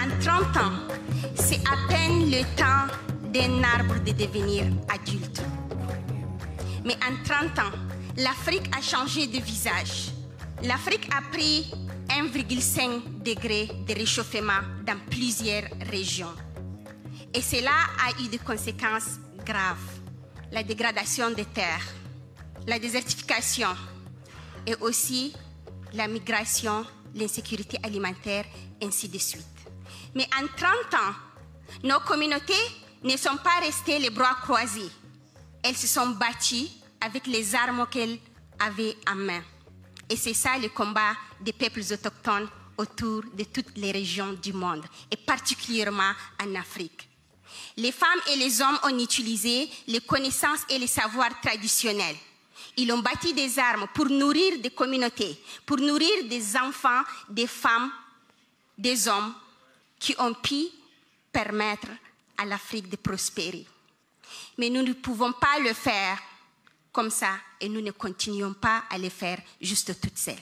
[0.00, 0.72] En 30 ans,
[1.34, 2.92] c'est à peine le temps
[3.32, 5.42] d'un arbre de devenir adulte.
[6.84, 7.76] Mais en 30 ans,
[8.16, 10.12] l'Afrique a changé de visage.
[10.64, 11.66] L'Afrique a pris
[12.08, 16.32] 1,5 degré de réchauffement dans plusieurs régions.
[17.34, 20.00] Et cela a eu des conséquences graves.
[20.52, 21.82] La dégradation des terres,
[22.68, 23.70] la désertification
[24.64, 25.32] et aussi
[25.94, 28.44] la migration, l'insécurité alimentaire,
[28.80, 29.44] ainsi de suite.
[30.14, 31.14] Mais en 30 ans,
[31.82, 32.52] nos communautés
[33.02, 34.90] ne sont pas restées les bras croisés.
[35.64, 36.68] Elles se sont battues
[37.00, 38.18] avec les armes qu'elles
[38.60, 39.42] avaient en main.
[40.08, 44.84] Et c'est ça le combat des peuples autochtones autour de toutes les régions du monde,
[45.10, 46.12] et particulièrement
[46.42, 47.08] en Afrique.
[47.76, 52.16] Les femmes et les hommes ont utilisé les connaissances et les savoirs traditionnels.
[52.76, 57.90] Ils ont bâti des armes pour nourrir des communautés, pour nourrir des enfants, des femmes,
[58.78, 59.34] des hommes
[59.98, 60.66] qui ont pu
[61.30, 61.88] permettre
[62.38, 63.66] à l'Afrique de prospérer.
[64.58, 66.18] Mais nous ne pouvons pas le faire
[66.92, 70.34] comme ça et nous ne continuons pas à le faire juste toutes seules.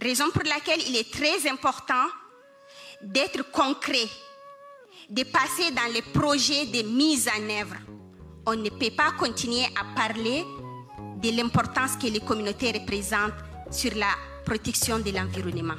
[0.00, 2.06] Raison pour laquelle il est très important
[3.02, 4.08] d'être concret,
[5.08, 7.76] de passer dans les projets de mise en œuvre.
[8.46, 10.44] On ne peut pas continuer à parler
[11.22, 13.34] de l'importance que les communautés représentent
[13.70, 14.10] sur la
[14.44, 15.74] protection de l'environnement.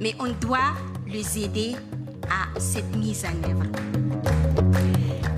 [0.00, 0.74] Mais on doit
[1.06, 1.74] les aider
[2.58, 3.64] cette mise en œuvre.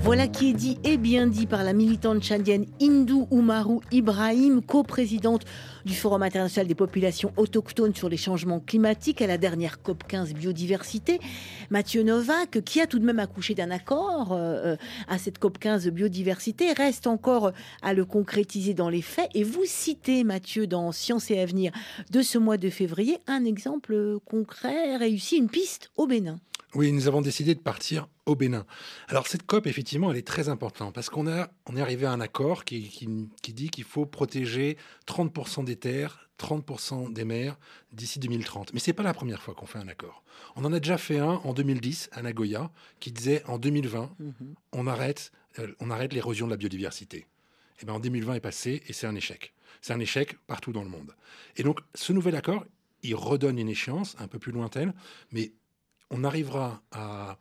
[0.03, 5.45] Voilà qui est dit et bien dit par la militante tchadienne Hindou Oumarou Ibrahim, coprésidente
[5.85, 10.33] du Forum international des populations autochtones sur les changements climatiques à la dernière COP 15
[10.33, 11.21] biodiversité.
[11.69, 14.75] Mathieu Novak, qui a tout de même accouché d'un accord euh,
[15.07, 19.29] à cette COP 15 biodiversité, reste encore à le concrétiser dans les faits.
[19.33, 21.71] Et vous citez, Mathieu, dans Sciences et Avenir
[22.11, 26.35] de ce mois de février, un exemple concret réussi, une piste au Bénin.
[26.75, 28.65] Oui, nous avons décidé de partir au Bénin.
[29.07, 32.11] Alors cette COP, effectivement, elle est très importante parce qu'on a, on est arrivé à
[32.11, 37.59] un accord qui, qui, qui dit qu'il faut protéger 30% des terres, 30% des mers
[37.91, 38.73] d'ici 2030.
[38.73, 40.23] Mais c'est pas la première fois qu'on fait un accord.
[40.55, 44.15] On en a déjà fait un en 2010 à Nagoya qui disait en 2020,
[44.71, 47.27] on arrête, euh, on arrête l'érosion de la biodiversité.
[47.81, 49.53] Et bien en 2020 est passé et c'est un échec.
[49.81, 51.13] C'est un échec partout dans le monde.
[51.55, 52.65] Et donc ce nouvel accord,
[53.03, 54.93] il redonne une échéance un peu plus lointaine,
[55.31, 55.51] mais
[56.13, 57.37] on arrivera à,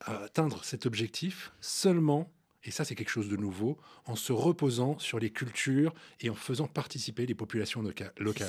[0.00, 2.30] à atteindre cet objectif seulement,
[2.64, 6.34] et ça c'est quelque chose de nouveau, en se reposant sur les cultures et en
[6.34, 8.48] faisant participer les populations loca- locales.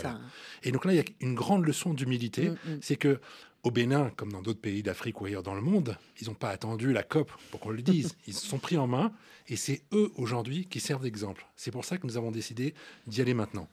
[0.64, 2.80] Et donc là, il y a une grande leçon d'humilité, Mm, mm.
[2.82, 3.20] c'est que
[3.64, 6.50] au Bénin, comme dans d'autres pays d'Afrique ou ailleurs dans le monde, ils n'ont pas
[6.50, 8.16] attendu la COP pour qu'on le dise.
[8.28, 9.12] Ils se sont pris en main
[9.48, 11.46] et c'est eux aujourd'hui qui servent d'exemple.
[11.56, 12.74] C'est pour ça que nous avons décidé
[13.06, 13.68] d'y aller maintenant.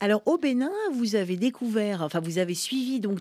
[0.00, 3.20] Alors au Bénin, vous avez découvert, enfin vous avez suivi donc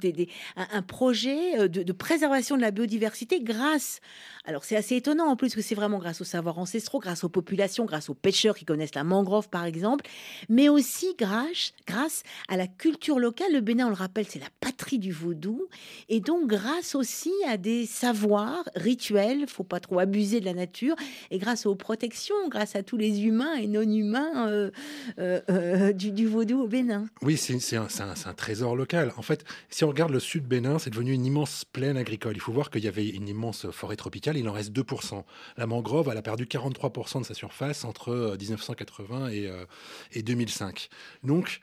[0.55, 3.99] un, projet euh, de, préservation de la biodiversité grâce.
[4.45, 7.29] Alors c'est assez étonnant en plus que c'est vraiment grâce aux savoirs ancestraux, grâce aux
[7.29, 10.05] populations, grâce aux pêcheurs qui connaissent la mangrove par exemple,
[10.47, 13.53] mais aussi grâce, grâce à la culture locale.
[13.53, 15.67] Le Bénin, on le rappelle, c'est la patrie du vaudou,
[16.07, 20.95] et donc grâce aussi à des savoirs rituels, faut pas trop abuser de la nature,
[21.29, 24.71] et grâce aux protections, grâce à tous les humains et non humains euh,
[25.19, 27.07] euh, du, du vaudou au Bénin.
[27.21, 29.13] Oui, c'est un, un- trésor local.
[29.17, 32.33] En fait, si on regarde le sud Bénin, c'est devenu une immense plaine agricole.
[32.35, 35.23] Il faut voir qu'il y avait une immense forêt tropicale, il en reste 2%.
[35.57, 39.65] La mangrove, elle a perdu 43% de sa surface entre euh, 1980 et, euh,
[40.13, 40.89] et 2005.
[41.23, 41.59] Donc,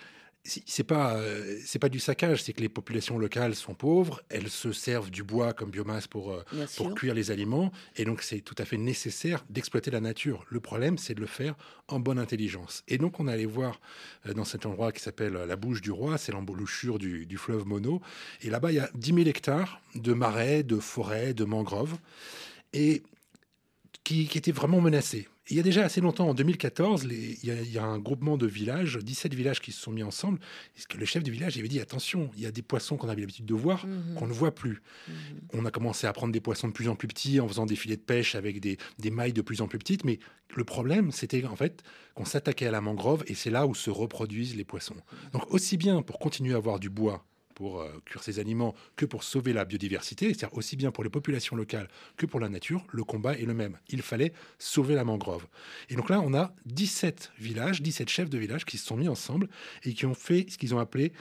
[0.47, 4.49] c'est pas euh, c'est pas du saccage, c'est que les populations locales sont pauvres, elles
[4.49, 6.45] se servent du bois comme biomasse pour euh,
[6.77, 10.45] pour cuire les aliments, et donc c'est tout à fait nécessaire d'exploiter la nature.
[10.51, 11.55] Le problème, c'est de le faire
[11.89, 12.83] en bonne intelligence.
[12.89, 13.81] Et donc on est allé voir
[14.27, 17.67] euh, dans cet endroit qui s'appelle la Bouche du Roi, c'est l'embouchure du, du fleuve
[17.67, 18.01] Mono,
[18.43, 21.97] et là-bas il y a 10 000 hectares de marais, de forêts, de mangroves,
[22.73, 23.03] et
[24.05, 25.29] qui, qui étaient vraiment menacés.
[25.49, 27.85] Il y a déjà assez longtemps, en 2014, les- il, y a, il y a
[27.85, 30.41] un groupement de villages, 17 villages qui se sont mis ensemble.
[30.75, 33.09] Parce que le chef du village avait dit attention, il y a des poissons qu'on
[33.09, 34.15] avait l'habitude de voir, Mhm.
[34.17, 34.83] qu'on ne voit plus.
[35.53, 37.77] On a commencé à prendre des poissons de plus en plus petits en faisant des
[37.77, 40.05] filets de pêche avec des, des mailles de plus en plus petites.
[40.05, 40.19] Mais
[40.57, 41.83] le problème, c'était en fait
[42.17, 44.97] qu'on s'attaquait à la mangrove et c'est là où se reproduisent les poissons.
[45.33, 47.25] Donc aussi bien pour continuer à avoir du bois
[47.57, 51.11] pour euh, cuire ces aliments que pour sauver la biodiversité, c'est-à-dire aussi bien pour les
[51.11, 53.79] populations locales que pour la nature, le combat est le même.
[53.89, 55.47] Il fallait sauver la mangrove.
[55.89, 59.09] Et donc là, on a 17 villages, 17 chefs de village qui se sont mis
[59.09, 59.49] ensemble
[59.85, 61.13] et qui ont fait ce qu'ils ont appelé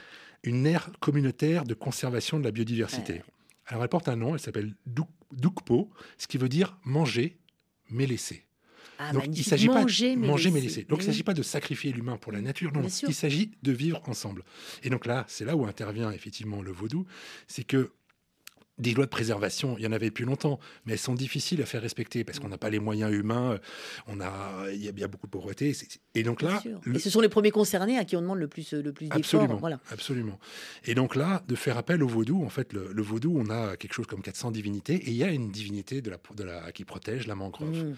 [0.44, 3.22] une aire communautaire de conservation de la biodiversité.
[3.66, 7.38] Alors elle porte un nom, elle s'appelle Duk- Dukpo, ce qui veut dire manger
[7.90, 8.45] mais laisser.
[8.98, 10.84] Ah, Donc il s'agit pas Manger, de mais manger mais laisser.
[10.84, 13.72] Donc il ne s'agit pas de sacrifier l'humain pour la nature, non, il s'agit de
[13.72, 14.42] vivre ensemble.
[14.82, 17.06] Et donc là, c'est là où intervient effectivement le vaudou,
[17.46, 17.90] c'est que
[18.78, 21.66] des lois de préservation, il y en avait depuis longtemps, mais elles sont difficiles à
[21.66, 23.58] faire respecter parce qu'on n'a pas les moyens humains, euh,
[24.06, 25.74] on a, il y a, a beaucoup de pauvreté.
[26.14, 28.38] Et donc Bien là, le- Et ce sont les premiers concernés à qui on demande
[28.38, 29.08] le plus, le plus.
[29.10, 29.80] Absolument, Voilà.
[29.90, 30.38] absolument.
[30.84, 33.76] Et donc là, de faire appel au vaudou, en fait, le, le vaudou, on a
[33.78, 36.70] quelque chose comme 400 divinités, et il y a une divinité de la, de la,
[36.72, 37.82] qui protège la mangrove.
[37.82, 37.94] Mhm.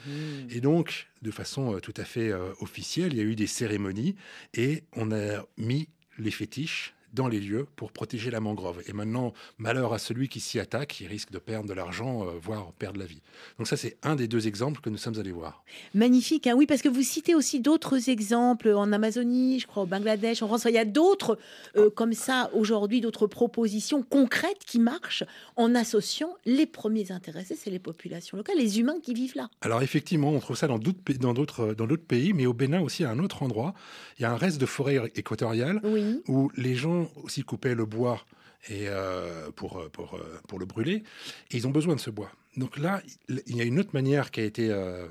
[0.51, 3.47] Et donc, de façon euh, tout à fait euh, officielle, il y a eu des
[3.49, 4.15] cérémonies,
[4.55, 8.83] et on a mis les fétiches dans les lieux pour protéger la mangrove.
[8.87, 12.33] Et maintenant, malheur à celui qui s'y attaque, il risque de perdre de l'argent, euh,
[12.41, 13.23] voire perdre la vie.
[13.59, 15.65] Donc ça, c'est un des deux exemples que nous sommes allés voir.
[15.95, 19.87] Magnifique, hein, oui, parce que vous citez aussi d'autres exemples en Amazonie, je crois au
[19.87, 20.67] Bangladesh, en France.
[20.69, 21.39] Il y a d'autres
[21.77, 25.25] euh, comme ça aujourd'hui, d'autres propositions concrètes qui marchent
[25.57, 29.49] en associant les premiers intéressés, c'est les populations locales, les humains qui vivent là.
[29.61, 32.53] Alors effectivement, on trouve ça dans d'autres pays- dans d'autres dans d'autres pays, mais au
[32.53, 33.75] Bénin aussi à un autre endroit,
[34.19, 36.21] il y a un reste de forêt équatoriale Oui.
[36.29, 38.25] où les gens aussi coupaient le bois
[38.69, 41.03] et euh, pour pour euh, pour le brûler,
[41.51, 42.31] et ils ont besoin de ce bois.
[42.57, 45.07] Donc là, il y a une autre manière qui a été, euh,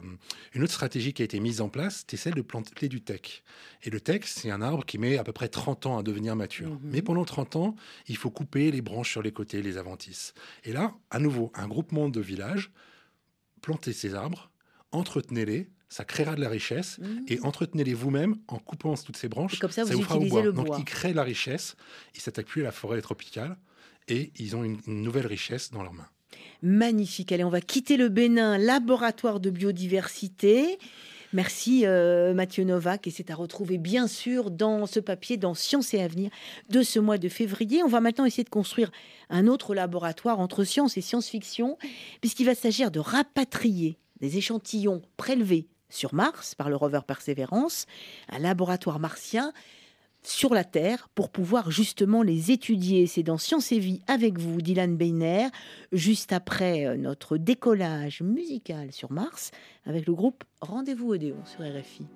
[0.53, 3.41] une autre stratégie qui a été mise en place, c'est celle de planter du teck.
[3.83, 6.35] Et le teck, c'est un arbre qui met à peu près 30 ans à devenir
[6.35, 6.71] mature.
[6.71, 6.79] Mhm.
[6.83, 7.75] Mais pendant 30 ans,
[8.07, 10.33] il faut couper les branches sur les côtés, les avantisses.
[10.65, 12.69] Et là, à nouveau, un groupement de villages,
[13.61, 14.51] plantez ces arbres,
[14.91, 17.23] entretenez-les, ça créera de la richesse, Mhm.
[17.27, 19.55] et entretenez-les vous-même en coupant toutes ces branches.
[19.55, 20.41] Et comme ça, vous vous fera au bois.
[20.43, 20.77] le Donc, bois.
[20.79, 21.75] ils créent la richesse,
[22.15, 23.55] ils s'attaquent plus à la forêt tropicale,
[24.09, 26.07] et ils ont une, une nouvelle richesse dans leurs mains.
[26.61, 27.31] Magnifique.
[27.31, 30.77] Allez, on va quitter le Bénin, laboratoire de biodiversité.
[31.33, 35.93] Merci euh, Mathieu Novak et c'est à retrouver bien sûr dans ce papier dans Sciences
[35.93, 36.31] et Avenir
[36.69, 37.83] de ce mois de février.
[37.83, 38.91] On va maintenant essayer de construire
[39.29, 41.77] un autre laboratoire entre science et science-fiction
[42.21, 47.85] puisqu'il va s'agir de rapatrier des échantillons prélevés sur Mars par le rover Perseverance,
[48.29, 49.53] un laboratoire martien
[50.23, 53.07] sur la Terre pour pouvoir justement les étudier.
[53.07, 55.47] C'est dans Science et Vie avec vous, Dylan Beiner,
[55.91, 59.51] juste après euh, notre décollage musical sur Mars
[59.85, 62.07] avec le groupe Rendez-vous Odéon sur RFI.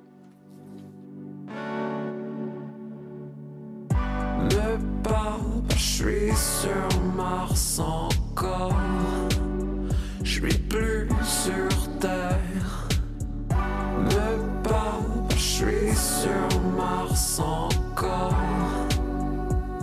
[17.22, 18.34] Mars encore.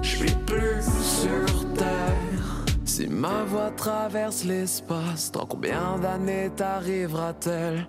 [0.03, 2.65] Je suis plus sur Terre.
[2.85, 7.87] Si ma voix traverse l'espace, dans combien d'années t'arrivera-t-elle?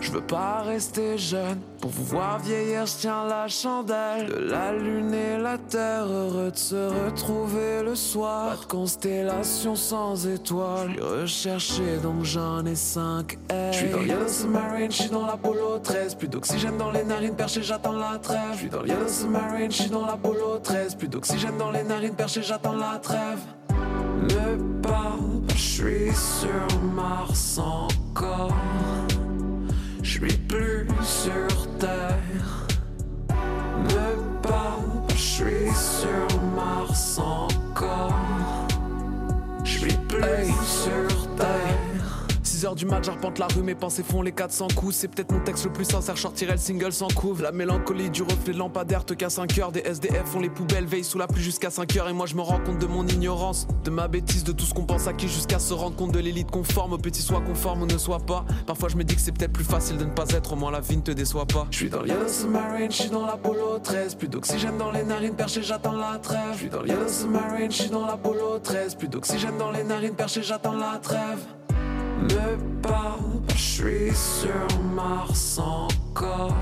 [0.00, 4.72] Je veux pas rester jeune pour vous voir vieillir, je tiens la chandelle de la
[4.72, 8.56] lune et la terre, heureux de se retrouver le soir.
[8.56, 10.92] Pas de constellation sans étoiles,
[11.22, 13.38] je suis recherché donc j'en ai cinq.
[13.50, 17.04] Je suis dans le Yellow Submarine, je suis dans l'Apollo 13, plus d'oxygène dans les
[17.04, 18.52] narines perchées, j'attends la trêve.
[18.52, 21.82] Je suis dans le Yellow Submarine, je suis dans l'Apollo 13, plus d'oxygène dans les
[21.82, 23.40] narines perchées, j'attends la trêve.
[24.22, 28.54] Me parle, je suis sur Mars encore.
[30.02, 32.66] Je suis plus sur Terre.
[33.28, 38.14] Me parle, je suis sur Mars encore.
[39.64, 41.69] Je suis plus sur Terre.
[42.60, 44.94] 6 heures du mat, j'arpente la rue, mes pensées font les 400 coups.
[44.94, 47.42] C'est peut-être mon texte le plus sincère, sortirai le single sans couvre.
[47.42, 49.72] La mélancolie du reflet de lampadaire te casse un cœur.
[49.72, 52.10] Des SDF font les poubelles, veillent sous la pluie jusqu'à 5 heures.
[52.10, 54.74] Et moi je me rends compte de mon ignorance, de ma bêtise, de tout ce
[54.74, 56.92] qu'on pense acquis jusqu'à se rendre compte de l'élite conforme.
[56.92, 58.44] Au petit soit conforme ou ne soit pas.
[58.66, 60.70] Parfois je me dis que c'est peut-être plus facile de ne pas être, au moins
[60.70, 61.66] la vie ne te déçoit pas.
[61.70, 64.16] Je suis dans le Submarine, je suis dans l'Apollo 13.
[64.16, 66.52] Plus d'oxygène dans les narines perchées, j'attends la trêve.
[66.52, 68.96] Je suis dans le Submarine, je suis dans l'Apollo 13.
[68.96, 71.38] Plus d'oxygène dans les narines perchées, j'attends la trêve.
[72.22, 76.54] Me parle, je suis sur Mars encore.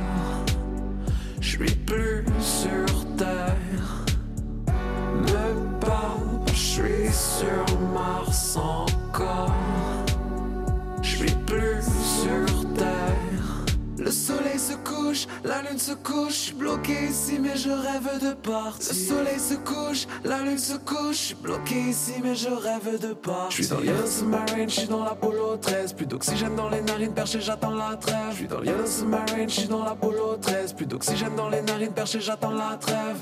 [1.40, 2.86] Je suis plus sur
[3.16, 4.04] Terre.
[5.12, 9.52] Me parle, je suis sur Mars encore.
[11.02, 11.82] Je suis plus
[12.22, 13.27] sur Terre.
[13.98, 18.92] Le soleil se couche, la lune se couche, bloqué ici mais je rêve de partir.
[18.92, 23.50] Le soleil se couche, la lune se couche, bloqué ici mais je rêve de partir.
[23.50, 26.80] Je suis dans le Yellow Submarine, je suis dans l'Apollo 13, plus d'oxygène dans les
[26.80, 28.30] narines perchées, j'attends la trêve.
[28.30, 31.62] Je suis dans le Yellow Submarine, je suis dans l'Apollo 13, plus d'oxygène dans les
[31.62, 33.18] narines perchées, j'attends la trêve.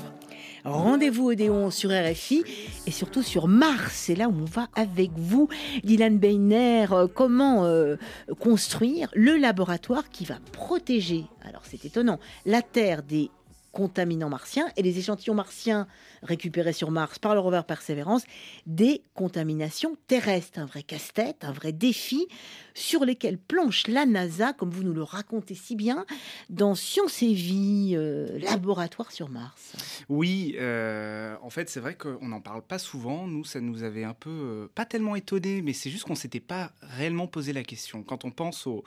[0.67, 2.43] Rendez-vous Odéon sur RFI
[2.85, 3.93] et surtout sur Mars.
[3.93, 5.47] C'est là où on va avec vous,
[5.85, 6.87] Dylan Beiner.
[6.91, 7.95] Euh, Comment euh,
[8.39, 13.31] construire le laboratoire qui va protéger, alors c'est étonnant, la Terre des
[13.77, 15.85] contaminants martiens et les échantillons martiens
[16.23, 18.23] récupérés sur Mars par le rover Perseverance
[18.65, 20.57] des contaminations terrestres.
[20.57, 22.27] Un vrai casse-tête, un vrai défi
[22.73, 26.07] sur lesquels planche la NASA, comme vous nous le racontez si bien,
[26.49, 29.73] dans Sciences et Vie, euh, laboratoire sur Mars.
[30.09, 33.27] Oui, euh, en fait, c'est vrai qu'on n'en parle pas souvent.
[33.27, 36.39] Nous, ça nous avait un peu, euh, pas tellement étonné, mais c'est juste qu'on s'était
[36.39, 38.01] pas réellement posé la question.
[38.01, 38.83] Quand on pense au,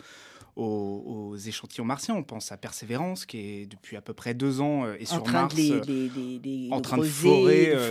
[0.57, 2.15] aux, aux échantillons martiens.
[2.15, 5.15] On pense à Persévérance, qui est depuis à peu près deux ans euh, est en
[5.17, 7.89] sur train Mars, de les, euh, les- les- les en train de forer, euh, hein.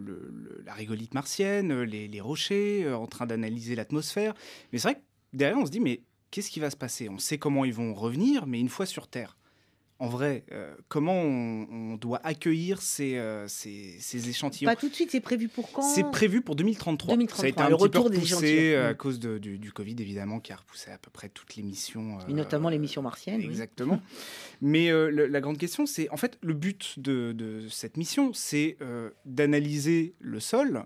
[0.00, 4.34] le- la régolithe martienne, euh, les, rochers, euh, en train d'analyser l'atmosphère.
[4.72, 5.00] Mais c'est vrai que
[5.32, 7.08] derrière, on se dit, mais qu'est-ce qui va se passer?
[7.08, 9.36] On sait comment ils vont revenir, mais une fois sur Terre.
[9.98, 14.90] En vrai, euh, comment on, on doit accueillir ces, euh, ces, ces échantillons Pas tout
[14.90, 17.14] de suite, c'est prévu pour quand c'est prévu pour 2033.
[17.14, 18.72] 2033, Ça a été un le petit retour peu des repoussé échantillons.
[18.78, 18.96] euh, à Mm.
[18.96, 22.18] cause de- du, du Covid, évidemment, qui a repoussé à peu près toutes les missions.
[22.28, 23.38] Et euh, notamment les missions martiennes.
[23.40, 23.46] oui.
[23.46, 24.02] Exactement.
[24.60, 28.76] Mais le- la grande question, c'est en fait le but de, de cette mission, c'est
[29.24, 30.84] d'analyser le sol,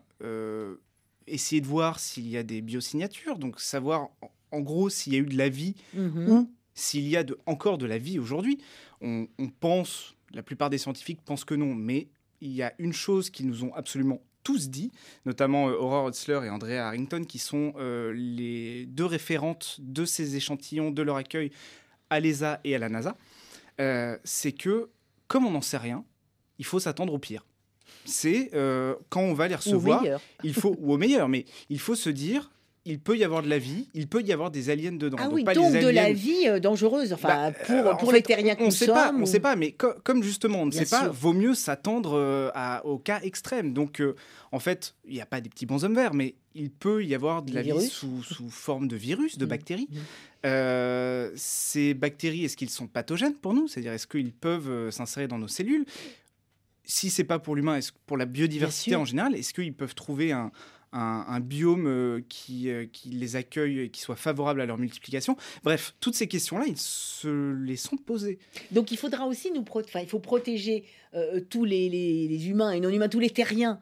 [1.27, 5.17] essayer de voir s'il y a des biosignatures, donc savoir en, en gros s'il y
[5.17, 6.29] a eu de la vie Mhm.
[6.29, 8.59] ou s'il y a de- encore de la vie aujourd'hui.
[9.01, 12.09] On, on pense, la plupart des scientifiques pensent que non, mais
[12.41, 14.91] il y a une chose qu'ils nous ont absolument tous dit,
[15.27, 20.37] notamment euh, Aurore Hutzler et Andrea Harrington, qui sont euh, les deux référentes de ces
[20.37, 21.51] échantillons, de leur accueil
[22.09, 23.17] à l'ESA et à la NASA,
[23.81, 24.91] euh, c'est que,
[25.29, 26.05] comme on n'en sait rien,
[26.59, 27.47] il faut s'attendre au pire.
[28.05, 30.05] C'est euh, quand on va les recevoir,
[30.43, 32.51] il faut ou au meilleur, mais il faut se dire
[32.87, 35.19] il peut y avoir de la vie, il peut y avoir des aliens dedans.
[35.21, 38.11] Ah oui, pas donc de la vie euh, dangereuse, enfin Bah, pour, euh, en pour
[38.11, 40.63] fait, les terriens on nous sait pas, on ou- sait pas, mais co- comme justement
[40.63, 42.51] on ne Bien sait pas, vaut mieux s'attendre euh,
[42.85, 43.75] au cas extrême.
[43.75, 44.15] Donc euh,
[44.51, 47.43] en fait, il n'y a pas des petits bonshommes verts, mais il peut y avoir
[47.43, 49.49] de la vie sous, sous forme de virus, de Mm.
[49.49, 49.89] bactéries.
[49.91, 49.97] Mm.
[50.47, 53.69] Euh, ces bactéries, est-ce qu'ils sont pathogènes pour nous?
[53.69, 55.85] C'est-à-dire, est-ce qu'ils peuvent euh, s'insérer dans nos cellules?
[56.85, 60.33] Si c'est pas pour l'humain, est-ce pour la biodiversité en général, est-ce qu'ils peuvent trouver
[60.33, 60.51] un,
[60.93, 65.37] un- biome euh, qui, euh, qui les accueille et qui soit favorable à leur multiplication
[65.63, 68.39] Bref, toutes ces questions-là, ils se les sont posées.
[68.73, 70.85] Donc il faudra aussi nous protéger, il faut protéger
[71.15, 73.79] euh, tous les, les- les humains et non humains, tous les terriens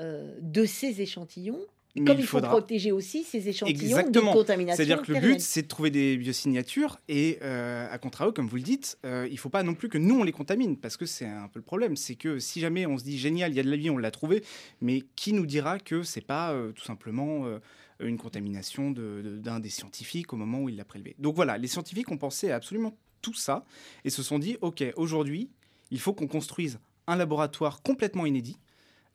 [0.00, 1.58] de ces échantillons.
[1.96, 4.32] Mais Comme il il, faut faudra- protéger aussi ces échantillons Exactement.
[4.32, 4.76] de contamination.
[4.76, 8.56] C'est-à-dire que le but, c'est de trouver des biosignatures et, euh, à contrario, comme vous
[8.56, 10.96] le dites, euh, il ne faut pas non plus que nous, on les contamine, parce
[10.96, 11.96] que c'est un peu le problème.
[11.96, 13.96] C'est que si jamais on se dit génial, il y a de la vie, on
[13.98, 14.44] l'a trouvé,
[14.80, 17.58] mais qui nous dira que c'est pas euh, tout simplement euh,
[18.00, 21.58] une contamination de- de- d'un des scientifiques au moment où il l'a prélevé Donc voilà,
[21.58, 23.64] les scientifiques ont pensé à absolument tout ça
[24.04, 25.48] et se sont dit, OK, aujourd'hui,
[25.90, 26.78] il faut qu'on construise
[27.08, 28.58] un laboratoire complètement inédit.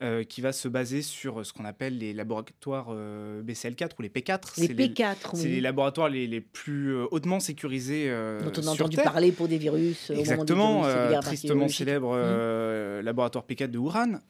[0.04, 4.08] Euh, qui va se baser sur ce qu'on appelle les laboratoires euh, BCL4 ou les
[4.10, 4.60] P4.
[4.60, 5.48] Les C'est P4, c'est oui.
[5.54, 9.04] les laboratoires les, les plus euh, hautement sécurisés euh, dont on a entendu Terre.
[9.12, 10.10] parler pour des virus.
[10.10, 14.20] au moment des Exactement, virus tristement célèbre euh, laboratoire P4 de Wuhan.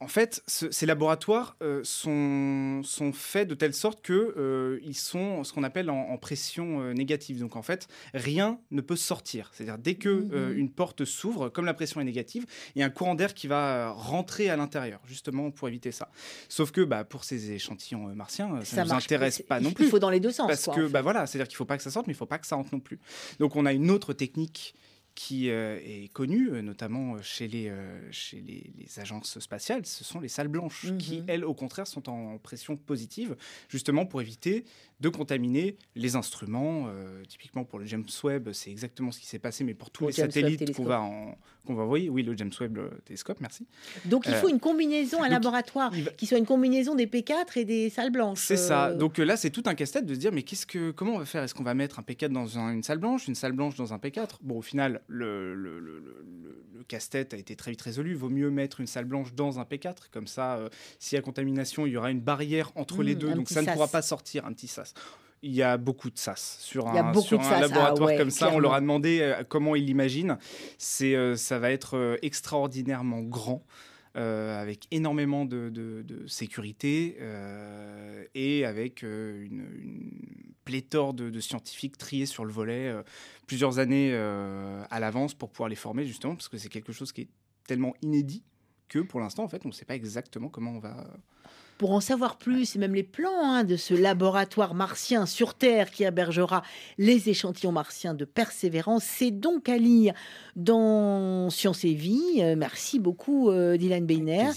[0.00, 5.42] En fait, ce- ces laboratoires euh, sont, sont faits de telle sorte que euh, sont
[5.42, 7.40] ce qu'on appelle en, en pression euh, négative.
[7.40, 9.50] Donc en fait, rien ne peut sortir.
[9.52, 12.46] C'est-à-dire dès que euh, une porte s'ouvre, comme la pression est négative,
[12.76, 16.10] il y a un courant d'air qui va rentrer à l'intérieur, justement pour éviter ça.
[16.48, 19.58] Sauf que bah, pour ces échantillons martiens, ça ne nous intéresse pas.
[19.58, 19.88] non Il plus.
[19.88, 20.46] faut dans les deux sens.
[20.46, 20.92] Parce quoi, que, en fait.
[20.92, 22.54] bah voilà, c'est-à-dire qu'il faut pas que ça sorte, mais il faut pas que ça
[22.54, 23.00] rentre non plus.
[23.40, 24.74] Donc on a une autre technique
[25.18, 27.72] qui euh, est connue, euh, notamment euh, chez, les,
[28.12, 31.24] chez les, les agences spatiales, ce sont les salles blanches, qui, Mhm.
[31.26, 33.34] elles, au contraire, sont en pression positive,
[33.68, 34.64] justement pour éviter
[35.00, 36.86] de contaminer les instruments.
[36.88, 40.06] Euh, typiquement pour le James Webb, c'est exactement ce qui s'est passé, mais pour tous
[40.08, 41.36] les James satellites qu'on va, en-
[41.66, 43.66] qu'on va envoyer, oui, le James Webb le télescope, merci.
[44.06, 47.56] Donc il euh, faut une combinaison, un laboratoire va- qui soit une combinaison des P4
[47.58, 48.40] et des salles blanches.
[48.46, 48.88] C'est ça.
[48.88, 51.14] euh, Donc euh, là, c'est tout un casse-tête de se dire, mais qu'est-ce que, comment
[51.14, 51.42] on va faire?
[51.42, 53.92] Est-ce qu'on va mettre un P4 dans un- une salle blanche, une salle blanche dans
[53.92, 56.14] un P4 Bon, au final, le, le- le-
[56.86, 58.14] casse-tête a été très vite résolu.
[58.14, 60.08] Vaut mieux mettre une salle blanche dans un P4.
[60.10, 60.68] Comme ça, euh,
[60.98, 63.34] s'il y a contamination, il y aura une barrière entre les Mm, deux.
[63.34, 64.87] Donc ça ne pourra pas sortir, un petit sas.
[65.42, 68.30] Il y a beaucoup de sas sur un, sur un sas, ah laboratoire ouais, comme
[68.30, 68.52] ça.
[68.52, 70.36] On leur a demandé euh, comment ils l'imaginent.
[70.78, 73.64] C'est, euh, ça va être euh, extraordinairement grand.
[74.16, 80.10] euh, avec énormément de, de- de sécurité euh, et avec une, une
[80.64, 82.92] pléthore de, de scientifiques triés sur le volet
[83.46, 87.20] plusieurs années à l'avance pour pouvoir les former justement parce que c'est quelque chose qui
[87.22, 87.28] est
[87.66, 88.42] tellement inédit
[88.88, 91.06] que pour l'instant en fait on ne sait pas exactement comment on va
[91.78, 95.92] Pour en savoir plus, et même les plans hein, de ce laboratoire martien sur Terre
[95.92, 96.64] qui hébergera
[96.98, 100.12] les échantillons martiens de Persévérance, c'est donc à lire
[100.56, 102.40] dans Science et Vie.
[102.40, 104.50] Euh, merci beaucoup, euh, Dylan Beiner.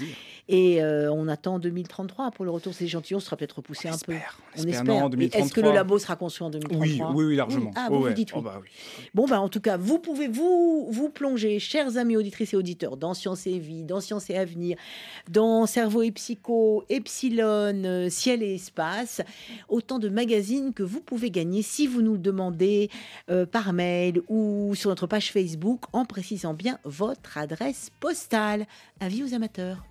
[0.54, 3.22] Et euh, on attend 2033 pour le retour de ces échantillons.
[3.22, 4.14] Sera peut-être repoussé un peu.
[4.58, 4.84] on On espère.
[4.84, 5.74] Non, Est-ce que le 2033.
[5.74, 8.42] labo sera construit en 2033 oui oui oui largement Ah, Oh, vous, vous dites Oh,
[8.42, 8.68] bah oui.
[9.16, 12.98] Bon, bah, en tout cas, vous pouvez vous, vous plonger, chers amis auditrices et auditeurs,
[12.98, 14.76] dans Science et Vie, dans Science et Avenir,
[15.30, 19.22] dans Cerveau et Psycho, Epsilon, euh, Ciel et Espace.
[19.70, 22.90] Autant de magazines que vous pouvez gagner si vous nous le demandez
[23.30, 28.66] euh, par mail ou sur notre page Facebook en précisant bien votre adresse postale.
[29.00, 29.86] Avis aux amateurs.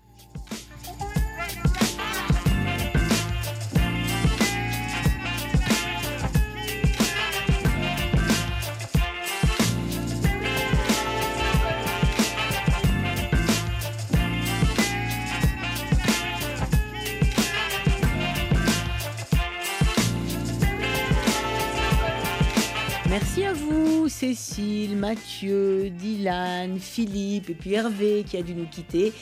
[23.11, 29.13] Merci à vous, Cécile, Mathieu, Dylan, Philippe et puis Hervé qui a dû nous quitter.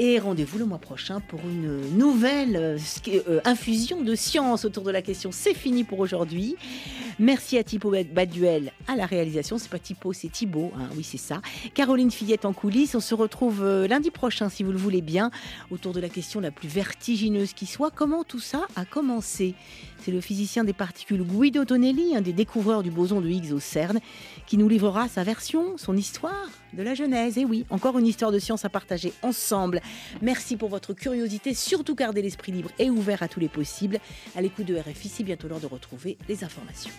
[0.00, 2.78] Et rendez-vous le mois prochain pour une nouvelle euh,
[3.08, 5.30] euh, infusion de science autour de la question.
[5.32, 6.54] C'est fini pour aujourd'hui.
[7.18, 9.58] Merci à Thibaut Baduel à la réalisation.
[9.58, 10.70] C'est pas Thibaut, c'est Thibaut.
[10.78, 11.42] hein, oui, c'est ça.
[11.74, 12.94] Caroline Fillette en coulisses.
[12.94, 15.32] On se retrouve euh, lundi prochain, si vous le voulez bien,
[15.72, 17.90] autour de la question la plus vertigineuse qui soit.
[17.90, 19.56] Comment tout ça a commencé?
[20.04, 23.58] C'est le physicien des particules Guido Tonelli, un des découvreurs du boson de Higgs au
[23.58, 23.98] CERN,
[24.46, 27.36] qui nous livrera sa version, son histoire de la Genèse.
[27.36, 29.80] Et oui, encore une histoire de science à partager ensemble.
[30.22, 31.54] Merci pour votre curiosité.
[31.54, 33.98] Surtout gardez l'esprit libre et ouvert à tous les possibles.
[34.36, 36.92] À l'écoute de RFI, c'est bientôt l'heure de retrouver les informations.